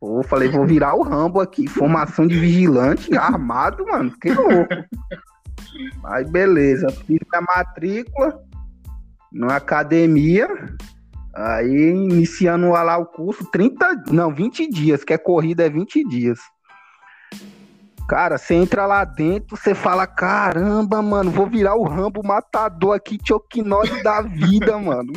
Pô, 0.00 0.22
falei, 0.22 0.48
vou 0.48 0.64
virar 0.64 0.94
o 0.94 1.02
Rambo 1.02 1.40
aqui. 1.40 1.66
Formação 1.66 2.26
de 2.26 2.38
vigilante 2.38 3.16
armado, 3.16 3.84
mano. 3.84 4.12
Que 4.20 4.32
louco. 4.32 4.68
Aí, 6.04 6.24
beleza. 6.24 6.88
Fiz 6.90 7.18
a 7.34 7.40
matrícula 7.40 8.40
na 9.32 9.56
academia. 9.56 10.48
Aí, 11.34 11.90
iniciando 11.90 12.70
lá 12.70 12.96
o 12.96 13.06
curso, 13.06 13.44
30, 13.50 14.04
não, 14.10 14.32
20 14.32 14.68
dias, 14.70 15.04
que 15.04 15.12
é 15.12 15.18
corrida 15.18 15.66
é 15.66 15.70
20 15.70 16.04
dias. 16.08 16.38
Cara, 18.08 18.38
você 18.38 18.54
entra 18.54 18.86
lá 18.86 19.04
dentro, 19.04 19.54
você 19.54 19.74
fala, 19.74 20.06
caramba, 20.06 21.02
mano, 21.02 21.30
vou 21.30 21.46
virar 21.46 21.74
o 21.74 21.84
Rambo 21.84 22.26
matador 22.26 22.96
aqui, 22.96 23.18
choquinose 23.22 24.02
da 24.02 24.22
vida, 24.22 24.78
mano. 24.78 25.12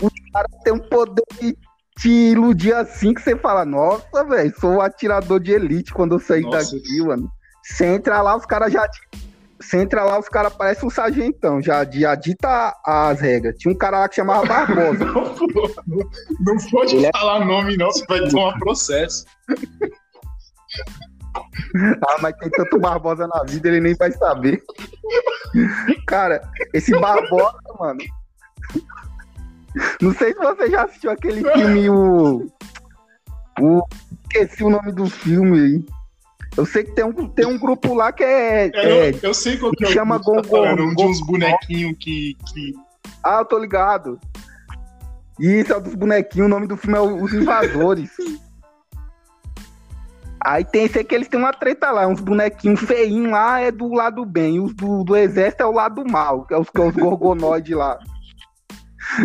os 0.00 0.12
caras 0.32 0.50
têm 0.62 0.72
um 0.72 0.78
poder 0.78 1.24
de 1.40 1.58
te 1.98 2.08
iludir 2.08 2.74
assim 2.74 3.12
que 3.12 3.20
você 3.20 3.36
fala, 3.36 3.64
nossa, 3.64 4.24
velho, 4.24 4.54
sou 4.60 4.74
um 4.74 4.80
atirador 4.80 5.40
de 5.40 5.50
elite 5.50 5.92
quando 5.92 6.14
eu 6.14 6.20
sair 6.20 6.42
nossa. 6.42 6.76
daqui, 6.76 7.02
mano. 7.02 7.28
Você 7.64 7.86
entra 7.86 8.22
lá, 8.22 8.36
os 8.36 8.46
caras 8.46 8.72
já. 8.72 8.88
Você 9.62 9.80
entra 9.80 10.04
lá, 10.04 10.18
os 10.18 10.28
caras 10.28 10.52
parecem 10.52 10.86
um 10.86 10.90
sargentão, 10.90 11.62
já, 11.62 11.84
já 11.84 12.14
dita 12.16 12.76
as 12.84 13.20
regras. 13.20 13.56
Tinha 13.56 13.72
um 13.72 13.78
cara 13.78 14.00
lá 14.00 14.08
que 14.08 14.16
chamava 14.16 14.44
Barbosa. 14.44 15.04
não, 15.04 16.10
não, 16.40 16.56
pode 16.70 16.96
Ele 16.96 17.06
é 17.06 17.10
falar 17.12 17.42
é... 17.42 17.44
nome, 17.44 17.76
não, 17.76 17.86
você 17.86 18.04
vai 18.06 18.28
tomar 18.28 18.58
processo. 18.58 19.24
Ah, 22.08 22.16
mas 22.20 22.36
tem 22.36 22.50
tanto 22.50 22.78
Barbosa 22.78 23.26
na 23.28 23.44
vida, 23.44 23.68
ele 23.68 23.80
nem 23.80 23.94
vai 23.94 24.10
saber. 24.10 24.60
Cara, 26.08 26.42
esse 26.74 26.90
Barbosa, 26.98 27.56
mano, 27.78 28.00
não 30.00 30.12
sei 30.14 30.32
se 30.32 30.38
você 30.38 30.70
já 30.70 30.84
assistiu 30.84 31.10
aquele 31.10 31.42
filme, 31.52 31.88
o. 31.88 32.46
o 33.60 33.82
esqueci 34.24 34.64
o 34.64 34.70
nome 34.70 34.92
do 34.92 35.06
filme 35.06 35.58
aí. 35.58 36.01
Eu 36.56 36.66
sei 36.66 36.84
que 36.84 36.92
tem 36.92 37.04
um, 37.04 37.28
tem 37.28 37.46
um 37.46 37.58
grupo 37.58 37.94
lá 37.94 38.12
que 38.12 38.22
é. 38.22 38.70
é, 38.74 39.10
é 39.10 39.14
eu, 39.22 39.32
sei 39.32 39.56
qual 39.56 39.72
que 39.72 39.84
é 39.84 39.88
chama 39.88 40.18
Gongo. 40.18 40.42
Tá 40.42 40.74
um 40.74 40.94
de 40.94 41.02
uns 41.02 41.20
bonequinhos 41.20 41.96
que, 41.98 42.36
que. 42.52 42.74
Ah, 43.24 43.38
eu 43.38 43.44
tô 43.44 43.58
ligado. 43.58 44.20
Isso, 45.38 45.72
é 45.72 45.80
dos 45.80 45.94
bonequinhos, 45.94 46.46
o 46.46 46.50
nome 46.50 46.66
do 46.66 46.76
filme 46.76 46.98
é 46.98 47.00
Os 47.00 47.32
Invasores. 47.32 48.10
Aí 50.44 50.64
tem 50.64 50.84
esse 50.84 51.04
que 51.04 51.14
eles 51.14 51.28
têm 51.28 51.38
uma 51.38 51.52
treta 51.52 51.92
lá, 51.92 52.06
uns 52.06 52.20
bonequinhos 52.20 52.80
feinhos 52.80 53.30
lá 53.30 53.60
é 53.60 53.70
do 53.70 53.94
lado 53.94 54.24
bem, 54.26 54.58
os 54.58 54.74
do, 54.74 55.04
do 55.04 55.16
exército 55.16 55.62
é 55.62 55.66
o 55.66 55.72
lado 55.72 56.04
mal, 56.04 56.44
que 56.44 56.52
é 56.52 56.58
os, 56.58 56.68
que 56.68 56.80
é 56.80 56.84
os 56.84 56.94
gorgonoides 56.94 57.76
lá. 57.76 57.96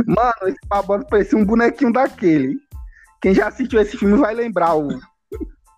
Mano, 0.05 0.33
esse 0.45 0.59
Barbosa 0.67 1.05
parecia 1.05 1.37
um 1.37 1.45
bonequinho 1.45 1.91
daquele. 1.91 2.59
Quem 3.19 3.33
já 3.33 3.47
assistiu 3.47 3.81
esse 3.81 3.97
filme 3.97 4.15
vai 4.15 4.35
lembrar 4.35 4.75
o 4.75 4.89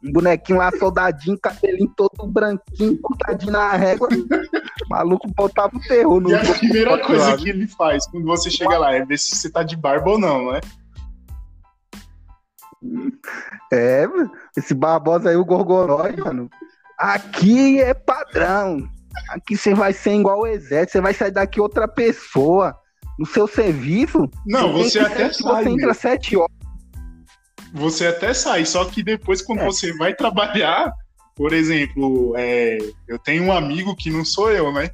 um 0.04 0.12
bonequinho 0.12 0.60
lá, 0.60 0.72
soldadinho, 0.72 1.38
cabelinho 1.38 1.92
todo 1.96 2.28
branquinho, 2.28 2.98
cortadinho 3.02 3.52
na 3.52 3.72
régua. 3.74 4.08
O 4.12 4.90
maluco 4.90 5.30
botava 5.36 5.76
o 5.76 5.82
terror 5.82 6.20
no. 6.22 6.30
E 6.30 6.36
a 6.36 6.54
primeira 6.54 6.98
coisa 7.00 7.38
que 7.38 7.50
ele 7.50 7.68
faz 7.68 8.08
quando 8.08 8.26
você 8.26 8.50
chega 8.50 8.78
lá 8.78 8.94
é 8.94 9.06
ver 9.06 9.20
se 9.20 9.36
você 9.36 9.50
tá 9.50 9.62
de 9.64 9.76
barba 9.76 10.12
ou 10.12 10.20
não, 10.20 10.52
né? 10.52 10.62
É, 13.72 14.06
esse 14.58 14.74
Barbosa 14.74 15.30
aí, 15.30 15.36
o 15.36 15.46
Gorgonói, 15.46 16.16
mano. 16.16 16.50
Aqui 16.98 17.82
é 17.82 17.94
padrão. 17.94 18.90
Aqui 19.30 19.58
você 19.58 19.74
vai 19.74 19.92
ser 19.92 20.14
igual 20.14 20.42
o 20.42 20.48
exército, 20.48 20.94
você 20.94 21.02
vai 21.02 21.14
sair 21.14 21.32
daqui 21.32 21.60
outra 21.60 21.88
pessoa 21.88 22.76
no 23.18 23.26
seu 23.26 23.48
serviço. 23.48 24.30
Não, 24.46 24.72
você, 24.72 25.00
até 25.00 25.32
sai. 25.32 25.64
Você 25.64 25.70
entra 25.70 25.94
sete 25.94 26.38
horas. 26.38 26.59
Você 27.74 28.08
até 28.08 28.34
sai, 28.34 28.66
só 28.66 28.86
que 28.86 29.04
depois, 29.04 29.42
quando 29.42 29.60
é. 29.60 29.66
você 29.66 29.94
vai 29.98 30.14
trabalhar, 30.14 30.92
por 31.36 31.54
exemplo, 31.54 32.34
é, 32.36 32.78
eu 33.08 33.20
tenho 33.20 33.44
um 33.44 33.52
amigo 33.52 33.96
que 33.96 34.10
não 34.10 34.26
sou 34.26 34.52
eu, 34.52 34.72
né? 34.74 34.90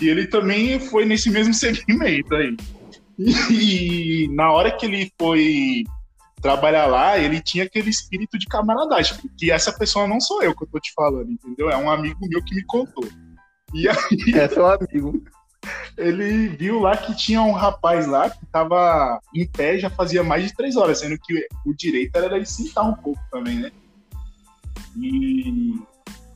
E 0.00 0.08
ele 0.08 0.26
também 0.26 0.78
foi 0.78 1.04
nesse 1.04 1.30
mesmo 1.30 1.52
segmento 1.54 2.34
aí. 2.34 2.56
E, 3.18 4.24
e 4.24 4.28
na 4.28 4.52
hora 4.52 4.70
que 4.70 4.84
ele 4.84 5.10
foi 5.18 5.84
trabalhar 6.42 6.86
lá, 6.86 7.18
ele 7.18 7.40
tinha 7.40 7.64
aquele 7.64 7.88
espírito 7.90 8.38
de 8.38 8.46
camaradagem, 8.46 9.16
que 9.38 9.50
essa 9.50 9.72
pessoa 9.72 10.06
não 10.06 10.20
sou 10.20 10.42
eu 10.42 10.54
que 10.54 10.64
eu 10.64 10.68
tô 10.68 10.78
te 10.78 10.92
falando, 10.92 11.30
entendeu? 11.30 11.70
É 11.70 11.76
um 11.76 11.90
amigo 11.90 12.18
meu 12.28 12.44
que 12.44 12.54
me 12.54 12.64
contou. 12.64 13.08
E 13.74 13.88
aí... 13.88 14.34
É 14.34 14.48
seu 14.48 14.66
amigo 14.66 15.22
ele 15.96 16.48
viu 16.48 16.80
lá 16.80 16.96
que 16.96 17.14
tinha 17.16 17.42
um 17.42 17.52
rapaz 17.52 18.06
lá 18.06 18.30
que 18.30 18.44
tava 18.46 19.20
em 19.34 19.46
pé 19.46 19.78
já 19.78 19.90
fazia 19.90 20.22
mais 20.22 20.44
de 20.44 20.54
três 20.54 20.76
horas, 20.76 21.00
sendo 21.00 21.18
que 21.18 21.46
o 21.64 21.74
direito 21.74 22.16
era 22.16 22.36
ele 22.36 22.46
sentar 22.46 22.84
um 22.84 22.94
pouco 22.94 23.20
também, 23.30 23.58
né? 23.58 23.72
E 24.96 25.74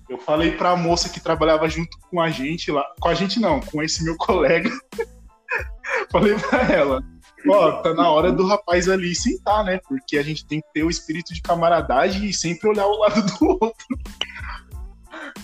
eu 0.09 0.19
falei 0.19 0.53
pra 0.53 0.77
moça 0.77 1.09
que 1.09 1.21
trabalhava 1.21 1.69
junto 1.69 1.97
com 2.11 2.21
a 2.21 2.31
gente 2.31 2.71
lá, 2.71 2.85
com 2.99 3.09
a 3.09 3.15
gente 3.15 3.39
não, 3.39 3.61
com 3.61 3.83
esse 3.83 4.03
meu 4.05 4.17
colega. 4.19 4.71
falei 6.11 6.35
pra 6.35 6.63
ela, 6.73 7.03
ó, 7.49 7.73
tá 7.83 7.95
na 7.95 8.11
hora 8.11 8.33
do 8.33 8.47
rapaz 8.47 8.89
ali 8.89 9.15
sentar, 9.15 9.65
né? 9.65 9.81
Porque 9.89 10.19
a 10.19 10.23
gente 10.23 10.47
tem 10.47 10.61
que 10.61 10.73
ter 10.73 10.83
o 10.83 10.91
espírito 10.91 11.33
de 11.33 11.41
camaradagem 11.41 12.27
e 12.27 12.35
sempre 12.35 12.69
olhar 12.69 12.87
o 12.87 12.99
lado 12.99 13.23
do 13.23 13.47
outro. 13.49 13.87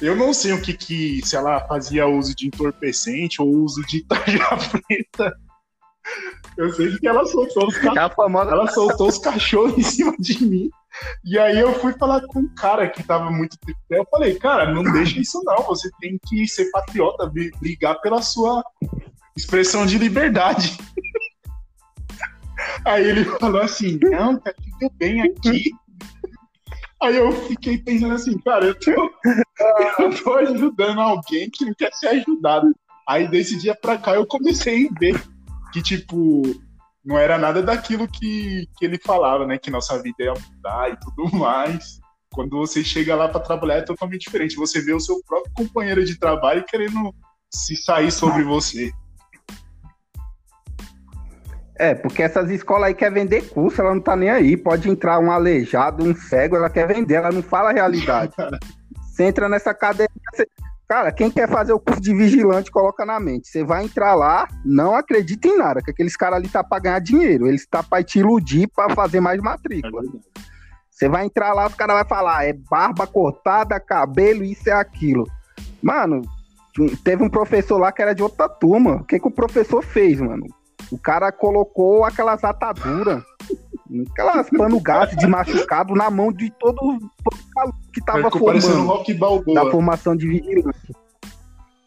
Eu 0.00 0.14
não 0.14 0.32
sei 0.34 0.52
o 0.52 0.60
que 0.60 0.74
que, 0.74 1.24
se 1.24 1.36
ela 1.36 1.60
fazia 1.66 2.06
uso 2.06 2.34
de 2.34 2.46
entorpecente 2.46 3.40
ou 3.40 3.48
uso 3.48 3.82
de 3.86 4.04
tarja 4.04 4.38
preta. 4.86 5.36
Eu 6.56 6.72
sei 6.72 6.96
que 6.98 7.06
ela 7.06 7.24
soltou 7.26 7.68
os 7.68 7.76
cachorros. 7.76 8.14
Famosa... 8.14 8.50
Ela 8.50 8.68
soltou 8.68 9.08
os 9.08 9.18
cachorros 9.18 9.76
em 9.78 9.82
cima 9.82 10.14
de 10.18 10.44
mim. 10.44 10.70
E 11.24 11.38
aí 11.38 11.58
eu 11.58 11.74
fui 11.74 11.92
falar 11.94 12.22
com 12.26 12.40
um 12.40 12.54
cara 12.54 12.88
que 12.88 13.02
tava 13.02 13.30
muito 13.30 13.58
triste. 13.58 13.80
Eu 13.90 14.06
falei, 14.10 14.34
cara, 14.38 14.72
não 14.72 14.82
deixa 14.82 15.20
isso 15.20 15.42
não. 15.44 15.62
Você 15.64 15.90
tem 16.00 16.18
que 16.26 16.46
ser 16.46 16.70
patriota, 16.70 17.30
brigar 17.60 18.00
pela 18.00 18.22
sua 18.22 18.64
expressão 19.36 19.84
de 19.84 19.98
liberdade. 19.98 20.78
Aí 22.84 23.06
ele 23.06 23.24
falou 23.24 23.60
assim, 23.60 23.98
não, 24.02 24.38
tá 24.38 24.52
tudo 24.54 24.92
bem 24.96 25.20
aqui. 25.22 25.70
Aí 27.02 27.16
eu 27.16 27.30
fiquei 27.32 27.78
pensando 27.78 28.14
assim, 28.14 28.38
cara, 28.38 28.66
eu 28.66 28.78
tô, 28.78 28.90
eu 30.00 30.22
tô 30.22 30.34
ajudando 30.34 31.00
alguém 31.00 31.50
que 31.50 31.64
não 31.64 31.74
quer 31.74 31.92
ser 31.92 32.08
ajudado. 32.08 32.74
Aí 33.06 33.28
desse 33.28 33.58
dia 33.58 33.74
pra 33.74 33.98
cá 33.98 34.14
eu 34.14 34.26
comecei 34.26 34.88
a 34.88 34.98
ver 34.98 35.22
que, 35.72 35.82
tipo, 35.82 36.42
não 37.04 37.18
era 37.18 37.38
nada 37.38 37.62
daquilo 37.62 38.08
que, 38.08 38.66
que 38.76 38.84
ele 38.84 38.98
falava, 38.98 39.46
né? 39.46 39.58
Que 39.58 39.70
nossa 39.70 40.02
vida 40.02 40.24
ia 40.24 40.32
mudar 40.32 40.90
e 40.90 40.96
tudo 40.96 41.30
mais. 41.36 42.00
Quando 42.32 42.56
você 42.56 42.82
chega 42.82 43.14
lá 43.14 43.28
para 43.28 43.40
trabalhar 43.40 43.76
é 43.76 43.82
totalmente 43.82 44.22
diferente. 44.22 44.56
Você 44.56 44.80
vê 44.80 44.92
o 44.92 45.00
seu 45.00 45.22
próprio 45.24 45.52
companheiro 45.54 46.04
de 46.04 46.18
trabalho 46.18 46.64
querendo 46.64 47.14
se 47.50 47.76
sair 47.76 48.10
sobre 48.10 48.42
você. 48.42 48.90
É, 51.78 51.94
porque 51.94 52.22
essas 52.22 52.50
escolas 52.50 52.88
aí 52.88 52.94
quer 52.94 53.12
vender 53.12 53.50
curso, 53.50 53.80
ela 53.80 53.94
não 53.94 54.00
tá 54.00 54.16
nem 54.16 54.30
aí. 54.30 54.56
Pode 54.56 54.88
entrar 54.88 55.18
um 55.18 55.30
aleijado, 55.30 56.04
um 56.04 56.14
cego, 56.14 56.56
ela 56.56 56.70
quer 56.70 56.86
vender, 56.86 57.14
ela 57.14 57.30
não 57.30 57.42
fala 57.42 57.70
a 57.70 57.72
realidade. 57.72 58.32
Você 59.10 59.24
entra 59.24 59.48
nessa 59.48 59.74
cadeia. 59.74 60.08
Você... 60.32 60.46
Cara, 60.88 61.10
quem 61.10 61.30
quer 61.30 61.48
fazer 61.48 61.72
o 61.72 61.80
curso 61.80 62.00
de 62.00 62.14
vigilante, 62.14 62.70
coloca 62.70 63.04
na 63.04 63.18
mente. 63.18 63.48
Você 63.48 63.64
vai 63.64 63.84
entrar 63.84 64.14
lá, 64.14 64.46
não 64.64 64.94
acredita 64.94 65.48
em 65.48 65.58
nada, 65.58 65.82
que 65.82 65.90
aqueles 65.90 66.16
caras 66.16 66.38
ali 66.38 66.48
tá 66.48 66.62
pra 66.62 66.78
ganhar 66.78 67.00
dinheiro. 67.00 67.48
Eles 67.48 67.66
tá 67.66 67.82
pra 67.82 68.02
te 68.04 68.20
iludir 68.20 68.68
pra 68.68 68.90
fazer 68.90 69.20
mais 69.20 69.40
matrícula. 69.40 70.02
É 70.02 70.46
você 70.96 71.10
vai 71.10 71.26
entrar 71.26 71.52
lá, 71.52 71.66
os 71.66 71.74
caras 71.74 71.94
vão 71.94 72.06
falar, 72.06 72.46
é 72.46 72.54
barba 72.54 73.06
cortada, 73.06 73.78
cabelo, 73.78 74.42
isso 74.42 74.70
é 74.70 74.72
aquilo. 74.72 75.26
Mano, 75.82 76.22
teve 77.04 77.22
um 77.22 77.28
professor 77.28 77.76
lá 77.76 77.92
que 77.92 78.00
era 78.00 78.14
de 78.14 78.22
outra 78.22 78.48
turma. 78.48 78.96
O 78.96 79.04
que, 79.04 79.20
que 79.20 79.28
o 79.28 79.30
professor 79.30 79.82
fez, 79.82 80.18
mano? 80.18 80.46
O 80.90 80.98
cara 80.98 81.32
colocou 81.32 82.04
aquelas 82.04 82.44
ataduras, 82.44 83.22
aquelas 84.10 84.48
pano 84.50 84.80
gás 84.80 85.10
de 85.16 85.26
machucado 85.26 85.94
na 85.94 86.10
mão 86.10 86.32
de 86.32 86.50
todo, 86.58 86.76
todo 86.76 87.74
que 87.92 88.04
tava 88.04 88.30
formando. 88.30 88.86
Rock 88.86 89.14
Balboa. 89.14 89.64
Da 89.64 89.70
formação 89.70 90.16
de 90.16 90.28
vigilante. 90.28 90.92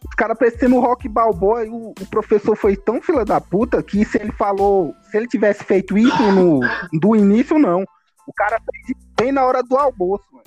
Os 0.04 0.16
caras 0.16 0.38
parecendo 0.38 0.80
rock 0.80 1.08
balboa 1.08 1.66
e 1.66 1.70
o, 1.70 1.90
o, 1.90 2.06
professor 2.10 2.56
foi 2.56 2.76
tão 2.76 3.02
fila 3.02 3.24
da 3.24 3.40
puta 3.40 3.84
que 3.84 4.04
se 4.06 4.18
ele 4.18 4.32
falou, 4.32 4.94
se 5.10 5.18
ele 5.18 5.28
tivesse 5.28 5.64
feito 5.64 5.98
isso 5.98 6.32
no, 6.32 6.62
do 6.94 7.16
início, 7.16 7.60
não. 7.60 7.84
O 8.26 8.34
cara 8.34 8.60
fez 8.60 8.98
bem 9.20 9.32
na 9.32 9.46
hora 9.46 9.62
do 9.62 9.78
almoço, 9.78 10.24
mano. 10.32 10.44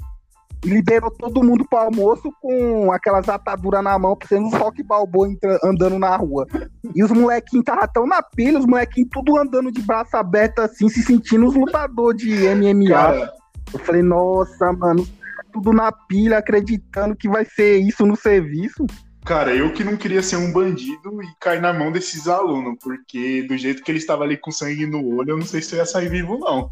E 0.64 0.68
liberou 0.68 1.10
todo 1.10 1.42
mundo 1.42 1.66
pro 1.68 1.78
almoço 1.78 2.32
com 2.40 2.92
aquelas 2.92 3.28
ataduras 3.28 3.82
na 3.82 3.98
mão, 3.98 4.16
sendo 4.28 4.46
um 4.46 4.56
rock 4.56 4.82
balboa 4.82 5.28
andando 5.64 5.98
na 5.98 6.16
rua. 6.16 6.46
E 6.94 7.02
os 7.02 7.10
molequinhos 7.10 7.62
estavam 7.62 7.88
tão 7.92 8.06
na 8.06 8.22
pilha, 8.22 8.58
os 8.58 8.66
molequinhos 8.66 9.10
tudo 9.12 9.36
andando 9.36 9.72
de 9.72 9.82
braço 9.82 10.16
aberto 10.16 10.60
assim, 10.60 10.88
se 10.88 11.02
sentindo 11.02 11.46
os 11.46 11.54
lutadores 11.54 12.20
de 12.20 12.48
MMA. 12.54 12.88
Cara. 12.90 13.32
Eu 13.72 13.78
falei, 13.80 14.02
nossa, 14.02 14.72
mano, 14.72 15.06
tudo 15.52 15.72
na 15.72 15.90
pilha, 15.90 16.38
acreditando 16.38 17.16
que 17.16 17.28
vai 17.28 17.44
ser 17.44 17.78
isso 17.78 18.06
no 18.06 18.16
serviço. 18.16 18.86
Cara, 19.24 19.54
eu 19.54 19.72
que 19.72 19.84
não 19.84 19.96
queria 19.96 20.22
ser 20.22 20.36
um 20.36 20.52
bandido 20.52 21.22
e 21.22 21.26
cair 21.40 21.60
na 21.60 21.72
mão 21.72 21.92
desses 21.92 22.26
alunos, 22.26 22.76
porque 22.82 23.44
do 23.44 23.56
jeito 23.56 23.82
que 23.82 23.90
ele 23.90 23.98
estava 23.98 24.24
ali 24.24 24.36
com 24.36 24.50
sangue 24.50 24.84
no 24.84 25.16
olho, 25.16 25.30
eu 25.30 25.36
não 25.36 25.46
sei 25.46 25.62
se 25.62 25.74
eu 25.74 25.78
ia 25.78 25.86
sair 25.86 26.08
vivo, 26.08 26.38
não. 26.38 26.68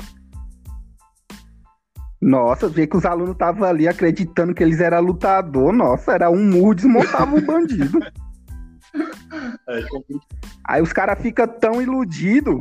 Nossa, 2.20 2.68
ver 2.68 2.86
que 2.86 2.96
os 2.96 3.06
alunos 3.06 3.32
estavam 3.32 3.66
ali 3.66 3.88
acreditando 3.88 4.54
que 4.54 4.62
eles 4.62 4.80
eram 4.80 5.00
lutador, 5.00 5.72
nossa, 5.72 6.12
era 6.12 6.30
um 6.30 6.44
murro, 6.44 6.74
desmontava 6.74 7.36
o 7.36 7.40
bandido. 7.40 7.98
É, 9.68 9.84
aí 10.64 10.82
os 10.82 10.92
caras 10.92 11.20
ficam 11.20 11.46
tão 11.46 11.80
iludidos. 11.80 12.60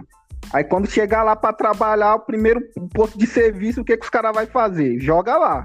Aí 0.53 0.63
quando 0.63 0.87
chegar 0.87 1.23
lá 1.23 1.35
para 1.35 1.51
trabalhar, 1.51 2.13
o 2.13 2.19
primeiro 2.19 2.61
posto 2.93 3.17
de 3.17 3.25
serviço, 3.25 3.81
o 3.81 3.83
que, 3.83 3.97
que 3.97 4.03
os 4.03 4.09
caras 4.11 4.35
vão 4.35 4.45
fazer? 4.45 4.99
Joga 4.99 5.35
lá. 5.35 5.63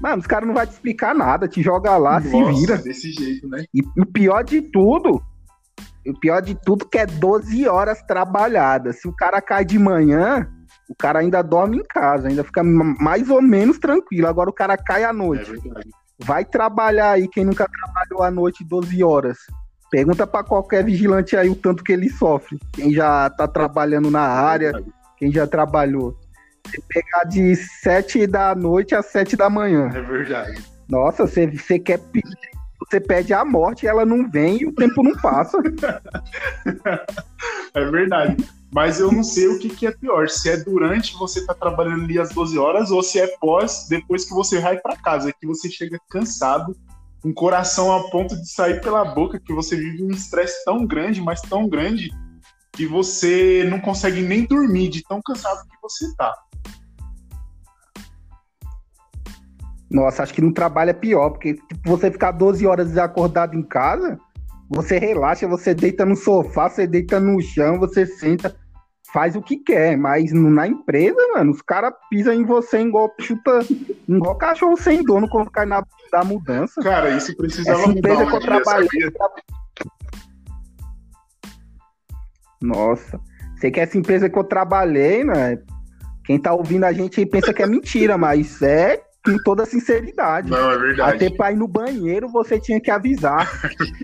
Mano, 0.00 0.18
os 0.18 0.26
caras 0.26 0.46
não 0.46 0.54
vão 0.54 0.64
te 0.64 0.72
explicar 0.72 1.14
nada, 1.14 1.48
te 1.48 1.60
joga 1.62 1.96
lá, 1.96 2.20
Nossa, 2.20 2.28
se 2.30 2.44
vira. 2.44 2.78
desse 2.78 3.10
jeito, 3.10 3.48
né? 3.48 3.64
E 3.74 3.82
o 4.00 4.06
pior 4.06 4.42
de 4.42 4.62
tudo, 4.62 5.20
o 6.06 6.18
pior 6.18 6.40
de 6.40 6.54
tudo 6.54 6.88
que 6.88 6.98
é 6.98 7.06
12 7.06 7.68
horas 7.68 8.00
trabalhadas. 8.02 9.00
Se 9.00 9.08
o 9.08 9.12
cara 9.12 9.42
cai 9.42 9.64
de 9.64 9.78
manhã, 9.78 10.48
o 10.90 10.94
cara 10.96 11.20
ainda 11.20 11.40
dorme 11.40 11.76
em 11.76 11.84
casa, 11.84 12.26
ainda 12.26 12.42
fica 12.42 12.64
mais 12.64 13.30
ou 13.30 13.40
menos 13.40 13.78
tranquilo. 13.78 14.26
Agora 14.26 14.50
o 14.50 14.52
cara 14.52 14.76
cai 14.76 15.04
à 15.04 15.12
noite. 15.12 15.52
É 15.54 15.80
Vai 16.18 16.44
trabalhar 16.44 17.12
aí, 17.12 17.28
quem 17.28 17.44
nunca 17.44 17.68
trabalhou 17.68 18.24
à 18.24 18.30
noite 18.30 18.64
12 18.64 19.02
horas. 19.04 19.38
Pergunta 19.88 20.26
para 20.26 20.44
qualquer 20.44 20.84
vigilante 20.84 21.36
aí 21.36 21.48
o 21.48 21.54
tanto 21.54 21.84
que 21.84 21.92
ele 21.92 22.10
sofre. 22.10 22.58
Quem 22.72 22.92
já 22.92 23.30
tá 23.30 23.46
trabalhando 23.46 24.10
na 24.10 24.22
área, 24.22 24.72
quem 25.16 25.30
já 25.30 25.46
trabalhou. 25.46 26.18
Você 26.66 26.82
pegar 26.88 27.22
de 27.22 27.54
7 27.54 28.26
da 28.26 28.52
noite 28.56 28.92
às 28.92 29.06
7 29.06 29.36
da 29.36 29.48
manhã. 29.48 29.88
É 29.94 30.02
verdade. 30.02 30.60
Nossa, 30.88 31.24
você, 31.24 31.46
você 31.46 31.78
quer 31.78 31.98
pedir 31.98 32.36
você 32.80 32.98
pede 32.98 33.32
a 33.32 33.44
morte, 33.44 33.86
ela 33.86 34.04
não 34.04 34.28
vem 34.28 34.62
e 34.62 34.66
o 34.66 34.72
tempo 34.72 35.02
não 35.02 35.12
passa. 35.20 35.58
é 37.74 37.84
verdade. 37.84 38.36
Mas 38.72 39.00
eu 39.00 39.10
não 39.10 39.24
sei 39.24 39.48
o 39.48 39.58
que, 39.58 39.68
que 39.68 39.86
é 39.86 39.90
pior, 39.90 40.28
se 40.28 40.48
é 40.48 40.56
durante 40.56 41.16
você 41.16 41.44
tá 41.44 41.52
trabalhando 41.52 42.04
ali 42.04 42.20
às 42.20 42.30
12 42.30 42.56
horas 42.56 42.90
ou 42.92 43.02
se 43.02 43.18
é 43.18 43.26
pós, 43.38 43.86
depois 43.88 44.24
que 44.24 44.32
você 44.32 44.60
vai 44.60 44.78
para 44.78 44.96
casa, 44.96 45.32
que 45.32 45.46
você 45.46 45.68
chega 45.68 45.98
cansado, 46.08 46.76
o 47.24 47.34
coração 47.34 47.92
a 47.92 48.08
ponto 48.10 48.36
de 48.36 48.48
sair 48.48 48.80
pela 48.80 49.04
boca, 49.04 49.40
que 49.40 49.52
você 49.52 49.76
vive 49.76 50.04
um 50.04 50.10
estresse 50.10 50.64
tão 50.64 50.86
grande, 50.86 51.20
mas 51.20 51.42
tão 51.42 51.68
grande, 51.68 52.10
que 52.72 52.86
você 52.86 53.66
não 53.68 53.80
consegue 53.80 54.22
nem 54.22 54.46
dormir 54.46 54.88
de 54.88 55.02
tão 55.02 55.20
cansado 55.20 55.68
que 55.68 55.76
você 55.82 56.06
tá. 56.16 56.32
Nossa, 59.90 60.22
acho 60.22 60.32
que 60.32 60.40
no 60.40 60.54
trabalho 60.54 60.90
é 60.90 60.94
pior, 60.94 61.30
porque 61.30 61.54
tipo, 61.54 61.80
você 61.84 62.10
ficar 62.10 62.30
12 62.30 62.64
horas 62.64 62.88
desacordado 62.88 63.56
em 63.56 63.62
casa, 63.62 64.18
você 64.70 64.98
relaxa, 64.98 65.48
você 65.48 65.74
deita 65.74 66.06
no 66.06 66.14
sofá, 66.14 66.70
você 66.70 66.86
deita 66.86 67.18
no 67.18 67.40
chão, 67.42 67.76
você 67.76 68.06
senta, 68.06 68.54
faz 69.12 69.34
o 69.34 69.42
que 69.42 69.56
quer, 69.56 69.96
mas 69.96 70.32
na 70.32 70.68
empresa, 70.68 71.16
mano, 71.34 71.50
os 71.50 71.60
caras 71.60 71.92
pisam 72.08 72.32
em 72.32 72.44
você 72.44 72.80
igual 72.80 73.12
chuta, 73.20 73.58
igual 74.08 74.38
cachorro 74.38 74.76
sem 74.76 75.02
dono 75.02 75.28
quando 75.28 75.50
cai 75.50 75.66
na 75.66 75.84
da 76.12 76.24
mudança. 76.24 76.80
Cara, 76.82 77.10
isso 77.10 77.36
precisava 77.36 77.82
Essa 77.82 77.90
empresa 77.90 78.18
mudar 78.18 78.30
que 78.30 78.36
eu 78.36 78.40
trabalhei. 78.40 79.12
Nossa, 82.62 83.20
sei 83.60 83.70
que 83.70 83.80
essa 83.80 83.98
empresa 83.98 84.28
que 84.28 84.38
eu 84.38 84.44
trabalhei, 84.44 85.24
né? 85.24 85.58
Quem 86.24 86.38
tá 86.38 86.52
ouvindo 86.52 86.84
a 86.84 86.92
gente 86.92 87.24
pensa 87.26 87.52
que 87.52 87.62
é 87.62 87.66
mentira, 87.66 88.18
mas 88.18 88.60
é 88.62 89.02
com 89.24 89.36
toda 89.42 89.66
sinceridade. 89.66 90.50
Não, 90.50 90.70
é 90.70 90.78
verdade. 90.78 91.16
Até 91.16 91.30
pra 91.36 91.52
ir 91.52 91.56
no 91.56 91.68
banheiro 91.68 92.28
você 92.28 92.58
tinha 92.58 92.80
que 92.80 92.90
avisar. 92.90 93.48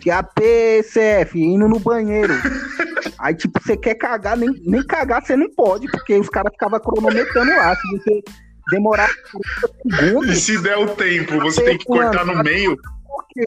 que 0.00 0.10
a 0.10 0.22
PCF, 0.22 1.38
indo 1.38 1.68
no 1.68 1.78
banheiro. 1.78 2.34
Aí, 3.18 3.34
tipo, 3.34 3.60
você 3.60 3.76
quer 3.76 3.94
cagar, 3.94 4.36
nem, 4.36 4.50
nem 4.64 4.84
cagar 4.84 5.24
você 5.24 5.36
não 5.36 5.48
pode, 5.54 5.90
porque 5.90 6.18
os 6.18 6.28
caras 6.28 6.52
ficavam 6.52 6.78
cronometrando 6.80 7.50
lá. 7.50 7.74
Se 7.74 7.98
você 7.98 8.22
demorar 8.70 9.08
segundos. 9.82 10.30
E 10.30 10.36
se 10.36 10.58
der 10.58 10.76
o 10.76 10.88
tempo, 10.88 11.40
você 11.40 11.62
tem 11.62 11.78
que 11.78 11.84
cortar 11.84 12.24
no 12.24 12.42
meio. 12.42 12.76
Por 12.76 13.26
quê? 13.28 13.46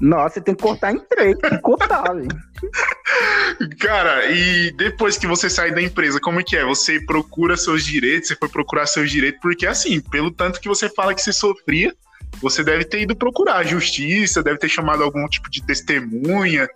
Nossa, 0.00 0.34
você 0.34 0.40
tem 0.40 0.54
que 0.54 0.62
cortar 0.62 0.92
em 0.92 0.98
três, 0.98 1.38
tem 1.38 1.50
que 1.50 1.58
cortar, 1.60 2.14
velho. 2.14 2.28
Cara, 3.80 4.26
e 4.30 4.70
depois 4.72 5.16
que 5.16 5.26
você 5.26 5.48
sai 5.48 5.70
da 5.70 5.80
empresa, 5.80 6.20
como 6.20 6.40
é 6.40 6.42
que 6.42 6.56
é? 6.56 6.64
Você 6.64 7.00
procura 7.00 7.56
seus 7.56 7.84
direitos, 7.84 8.28
você 8.28 8.36
foi 8.36 8.48
procurar 8.48 8.86
seus 8.86 9.10
direitos, 9.10 9.40
porque 9.40 9.66
assim, 9.66 10.00
pelo 10.00 10.30
tanto 10.30 10.60
que 10.60 10.68
você 10.68 10.88
fala 10.88 11.14
que 11.14 11.22
você 11.22 11.32
sofria, 11.32 11.94
você 12.42 12.62
deve 12.62 12.84
ter 12.84 13.02
ido 13.02 13.16
procurar 13.16 13.56
a 13.56 13.64
justiça, 13.64 14.42
deve 14.42 14.58
ter 14.58 14.68
chamado 14.68 15.02
algum 15.02 15.26
tipo 15.28 15.50
de 15.50 15.64
testemunha. 15.64 16.68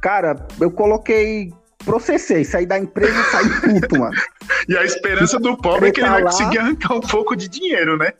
Cara, 0.00 0.46
eu 0.60 0.70
coloquei 0.70 1.52
processei, 1.84 2.44
saí 2.44 2.66
da 2.66 2.78
empresa 2.78 3.18
e 3.18 3.24
saí 3.24 3.80
puto, 3.80 3.98
mano. 3.98 4.16
e 4.68 4.76
a 4.76 4.84
esperança 4.84 5.38
do 5.38 5.56
pobre 5.56 5.88
é 5.88 5.92
que 5.92 6.00
ele 6.00 6.10
vai 6.10 6.22
conseguir 6.22 6.58
arrancar 6.58 6.94
um 6.94 7.00
pouco 7.00 7.34
de 7.34 7.48
dinheiro, 7.48 7.96
né? 7.96 8.12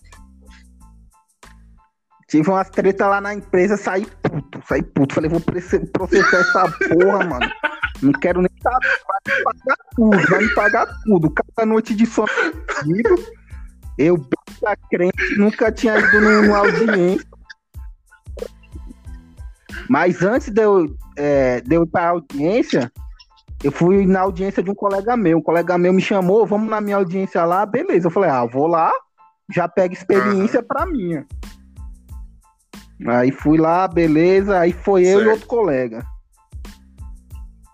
Tive 2.30 2.48
umas 2.48 2.70
treta 2.70 3.08
lá 3.08 3.20
na 3.20 3.34
empresa, 3.34 3.76
saí 3.76 4.06
puto, 4.22 4.62
saí 4.64 4.82
puto. 4.84 5.16
Falei, 5.16 5.28
vou 5.28 5.40
processar 5.40 6.38
essa 6.38 6.70
porra, 6.88 7.24
mano. 7.24 7.50
Não 8.00 8.12
quero 8.12 8.40
nem 8.40 8.50
saber, 8.62 8.86
vai 9.08 9.36
me 9.36 9.42
pagar 9.42 9.76
tudo, 9.96 10.28
vai 10.28 10.40
me 10.40 10.54
pagar 10.54 10.86
tudo. 11.04 11.30
Cada 11.30 11.66
noite 11.66 11.92
de 11.92 12.06
sono 12.06 12.28
eu, 13.98 14.16
da 14.62 14.76
crente, 14.88 15.36
nunca 15.36 15.72
tinha 15.72 15.98
ido 15.98 16.20
numa 16.20 16.58
audiência. 16.58 17.26
Mas 19.88 20.22
antes 20.22 20.50
de 20.50 20.62
eu, 20.62 20.86
é, 21.16 21.60
de 21.60 21.74
eu 21.74 21.82
ir 21.82 21.86
pra 21.88 22.10
audiência, 22.10 22.92
eu 23.64 23.72
fui 23.72 24.06
na 24.06 24.20
audiência 24.20 24.62
de 24.62 24.70
um 24.70 24.74
colega 24.74 25.16
meu. 25.16 25.38
Um 25.38 25.42
colega 25.42 25.76
meu 25.76 25.92
me 25.92 26.00
chamou, 26.00 26.46
vamos 26.46 26.70
na 26.70 26.80
minha 26.80 26.96
audiência 26.96 27.44
lá, 27.44 27.66
beleza. 27.66 28.06
Eu 28.06 28.12
falei, 28.12 28.30
ah, 28.30 28.46
vou 28.46 28.68
lá, 28.68 28.92
já 29.52 29.66
pega 29.66 29.92
experiência 29.92 30.62
pra 30.62 30.86
minha. 30.86 31.26
Aí 33.06 33.30
fui 33.30 33.58
lá, 33.58 33.88
beleza, 33.88 34.58
aí 34.58 34.72
foi 34.72 35.04
certo. 35.04 35.20
eu 35.20 35.26
e 35.26 35.28
outro 35.28 35.46
colega. 35.46 36.04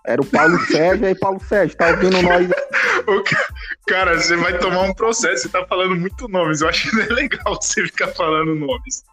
Era 0.05 0.21
o 0.21 0.25
Paulo 0.25 0.57
Sérgio, 0.67 1.05
aí 1.05 1.15
Paulo 1.15 1.39
Sérgio, 1.39 1.77
tá 1.77 1.89
ouvindo 1.89 2.21
nós? 2.21 2.49
Cara, 3.87 4.19
você 4.19 4.35
vai 4.37 4.57
tomar 4.57 4.81
um 4.81 4.93
processo, 4.93 5.43
você 5.43 5.49
tá 5.49 5.65
falando 5.65 5.95
muito 5.95 6.27
nomes, 6.27 6.61
eu 6.61 6.69
acho 6.69 6.89
que 6.89 6.95
não 6.95 7.03
é 7.03 7.07
legal 7.07 7.55
você 7.55 7.85
ficar 7.85 8.07
falando 8.09 8.55
nomes. 8.55 9.03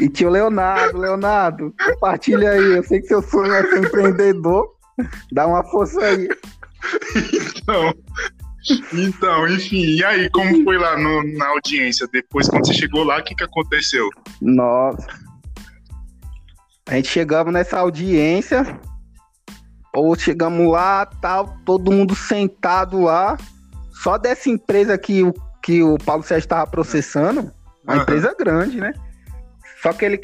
E 0.00 0.08
tinha 0.08 0.28
o 0.28 0.32
Leonardo, 0.32 0.98
Leonardo, 0.98 1.74
compartilha 1.84 2.50
aí, 2.50 2.76
eu 2.76 2.82
sei 2.82 3.00
que 3.00 3.06
seu 3.06 3.22
sonho 3.22 3.52
é 3.52 3.62
ser 3.62 3.84
empreendedor, 3.84 4.74
dá 5.32 5.46
uma 5.46 5.62
força 5.64 6.00
aí. 6.04 6.28
Então, 7.56 7.94
então, 8.92 9.48
enfim, 9.48 9.96
e 9.96 10.04
aí, 10.04 10.30
como 10.30 10.62
foi 10.64 10.78
lá 10.78 10.96
no, 10.96 11.22
na 11.36 11.48
audiência? 11.48 12.08
Depois, 12.12 12.48
quando 12.48 12.66
você 12.66 12.74
chegou 12.74 13.02
lá, 13.04 13.18
o 13.18 13.24
que, 13.24 13.34
que 13.34 13.44
aconteceu? 13.44 14.08
Nossa. 14.40 15.06
A 16.86 16.94
gente 16.94 17.08
chegamos 17.08 17.52
nessa 17.52 17.78
audiência, 17.78 18.78
ou 19.94 20.16
chegamos 20.16 20.70
lá, 20.70 21.06
tal, 21.06 21.56
todo 21.64 21.92
mundo 21.92 22.14
sentado 22.14 23.00
lá, 23.00 23.36
só 23.92 24.18
dessa 24.18 24.48
empresa 24.48 24.96
que 24.98 25.22
o, 25.22 25.32
que 25.62 25.82
o 25.82 25.96
Paulo 25.98 26.22
Sérgio 26.22 26.44
estava 26.44 26.70
processando, 26.70 27.52
uma 27.84 27.96
uhum. 27.96 28.02
empresa 28.02 28.34
grande, 28.38 28.80
né? 28.80 28.92
Só 29.82 29.92
que 29.92 30.04
ele 30.04 30.20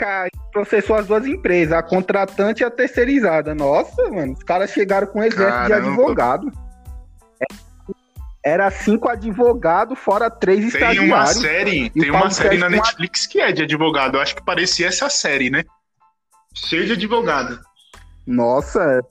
processou 0.52 0.94
as 0.94 1.06
duas 1.06 1.26
empresas, 1.26 1.72
a 1.72 1.82
contratante 1.82 2.62
e 2.62 2.64
a 2.64 2.70
terceirizada. 2.70 3.56
Nossa, 3.56 4.08
mano, 4.08 4.34
os 4.34 4.44
caras 4.44 4.70
chegaram 4.70 5.08
com 5.08 5.18
um 5.18 5.24
exército 5.24 5.68
Caramba. 5.68 5.80
de 5.80 5.88
advogado. 5.88 6.52
Era 8.48 8.70
cinco 8.70 9.08
advogados, 9.08 9.98
fora 9.98 10.30
três 10.30 10.60
tem 10.60 10.68
estagiários. 10.68 11.10
Uma 11.10 11.26
série, 11.26 11.90
tem 11.90 12.10
uma 12.10 12.30
série 12.30 12.56
na 12.56 12.70
Netflix 12.70 13.26
que 13.26 13.40
é 13.40 13.52
de 13.52 13.62
advogado. 13.62 14.16
Eu 14.16 14.20
acho 14.22 14.34
que 14.34 14.42
parecia 14.42 14.86
essa 14.86 15.10
série, 15.10 15.50
né? 15.50 15.64
Cheio 16.54 16.86
de 16.86 16.92
advogado. 16.92 17.60
Nossa. 18.26 19.02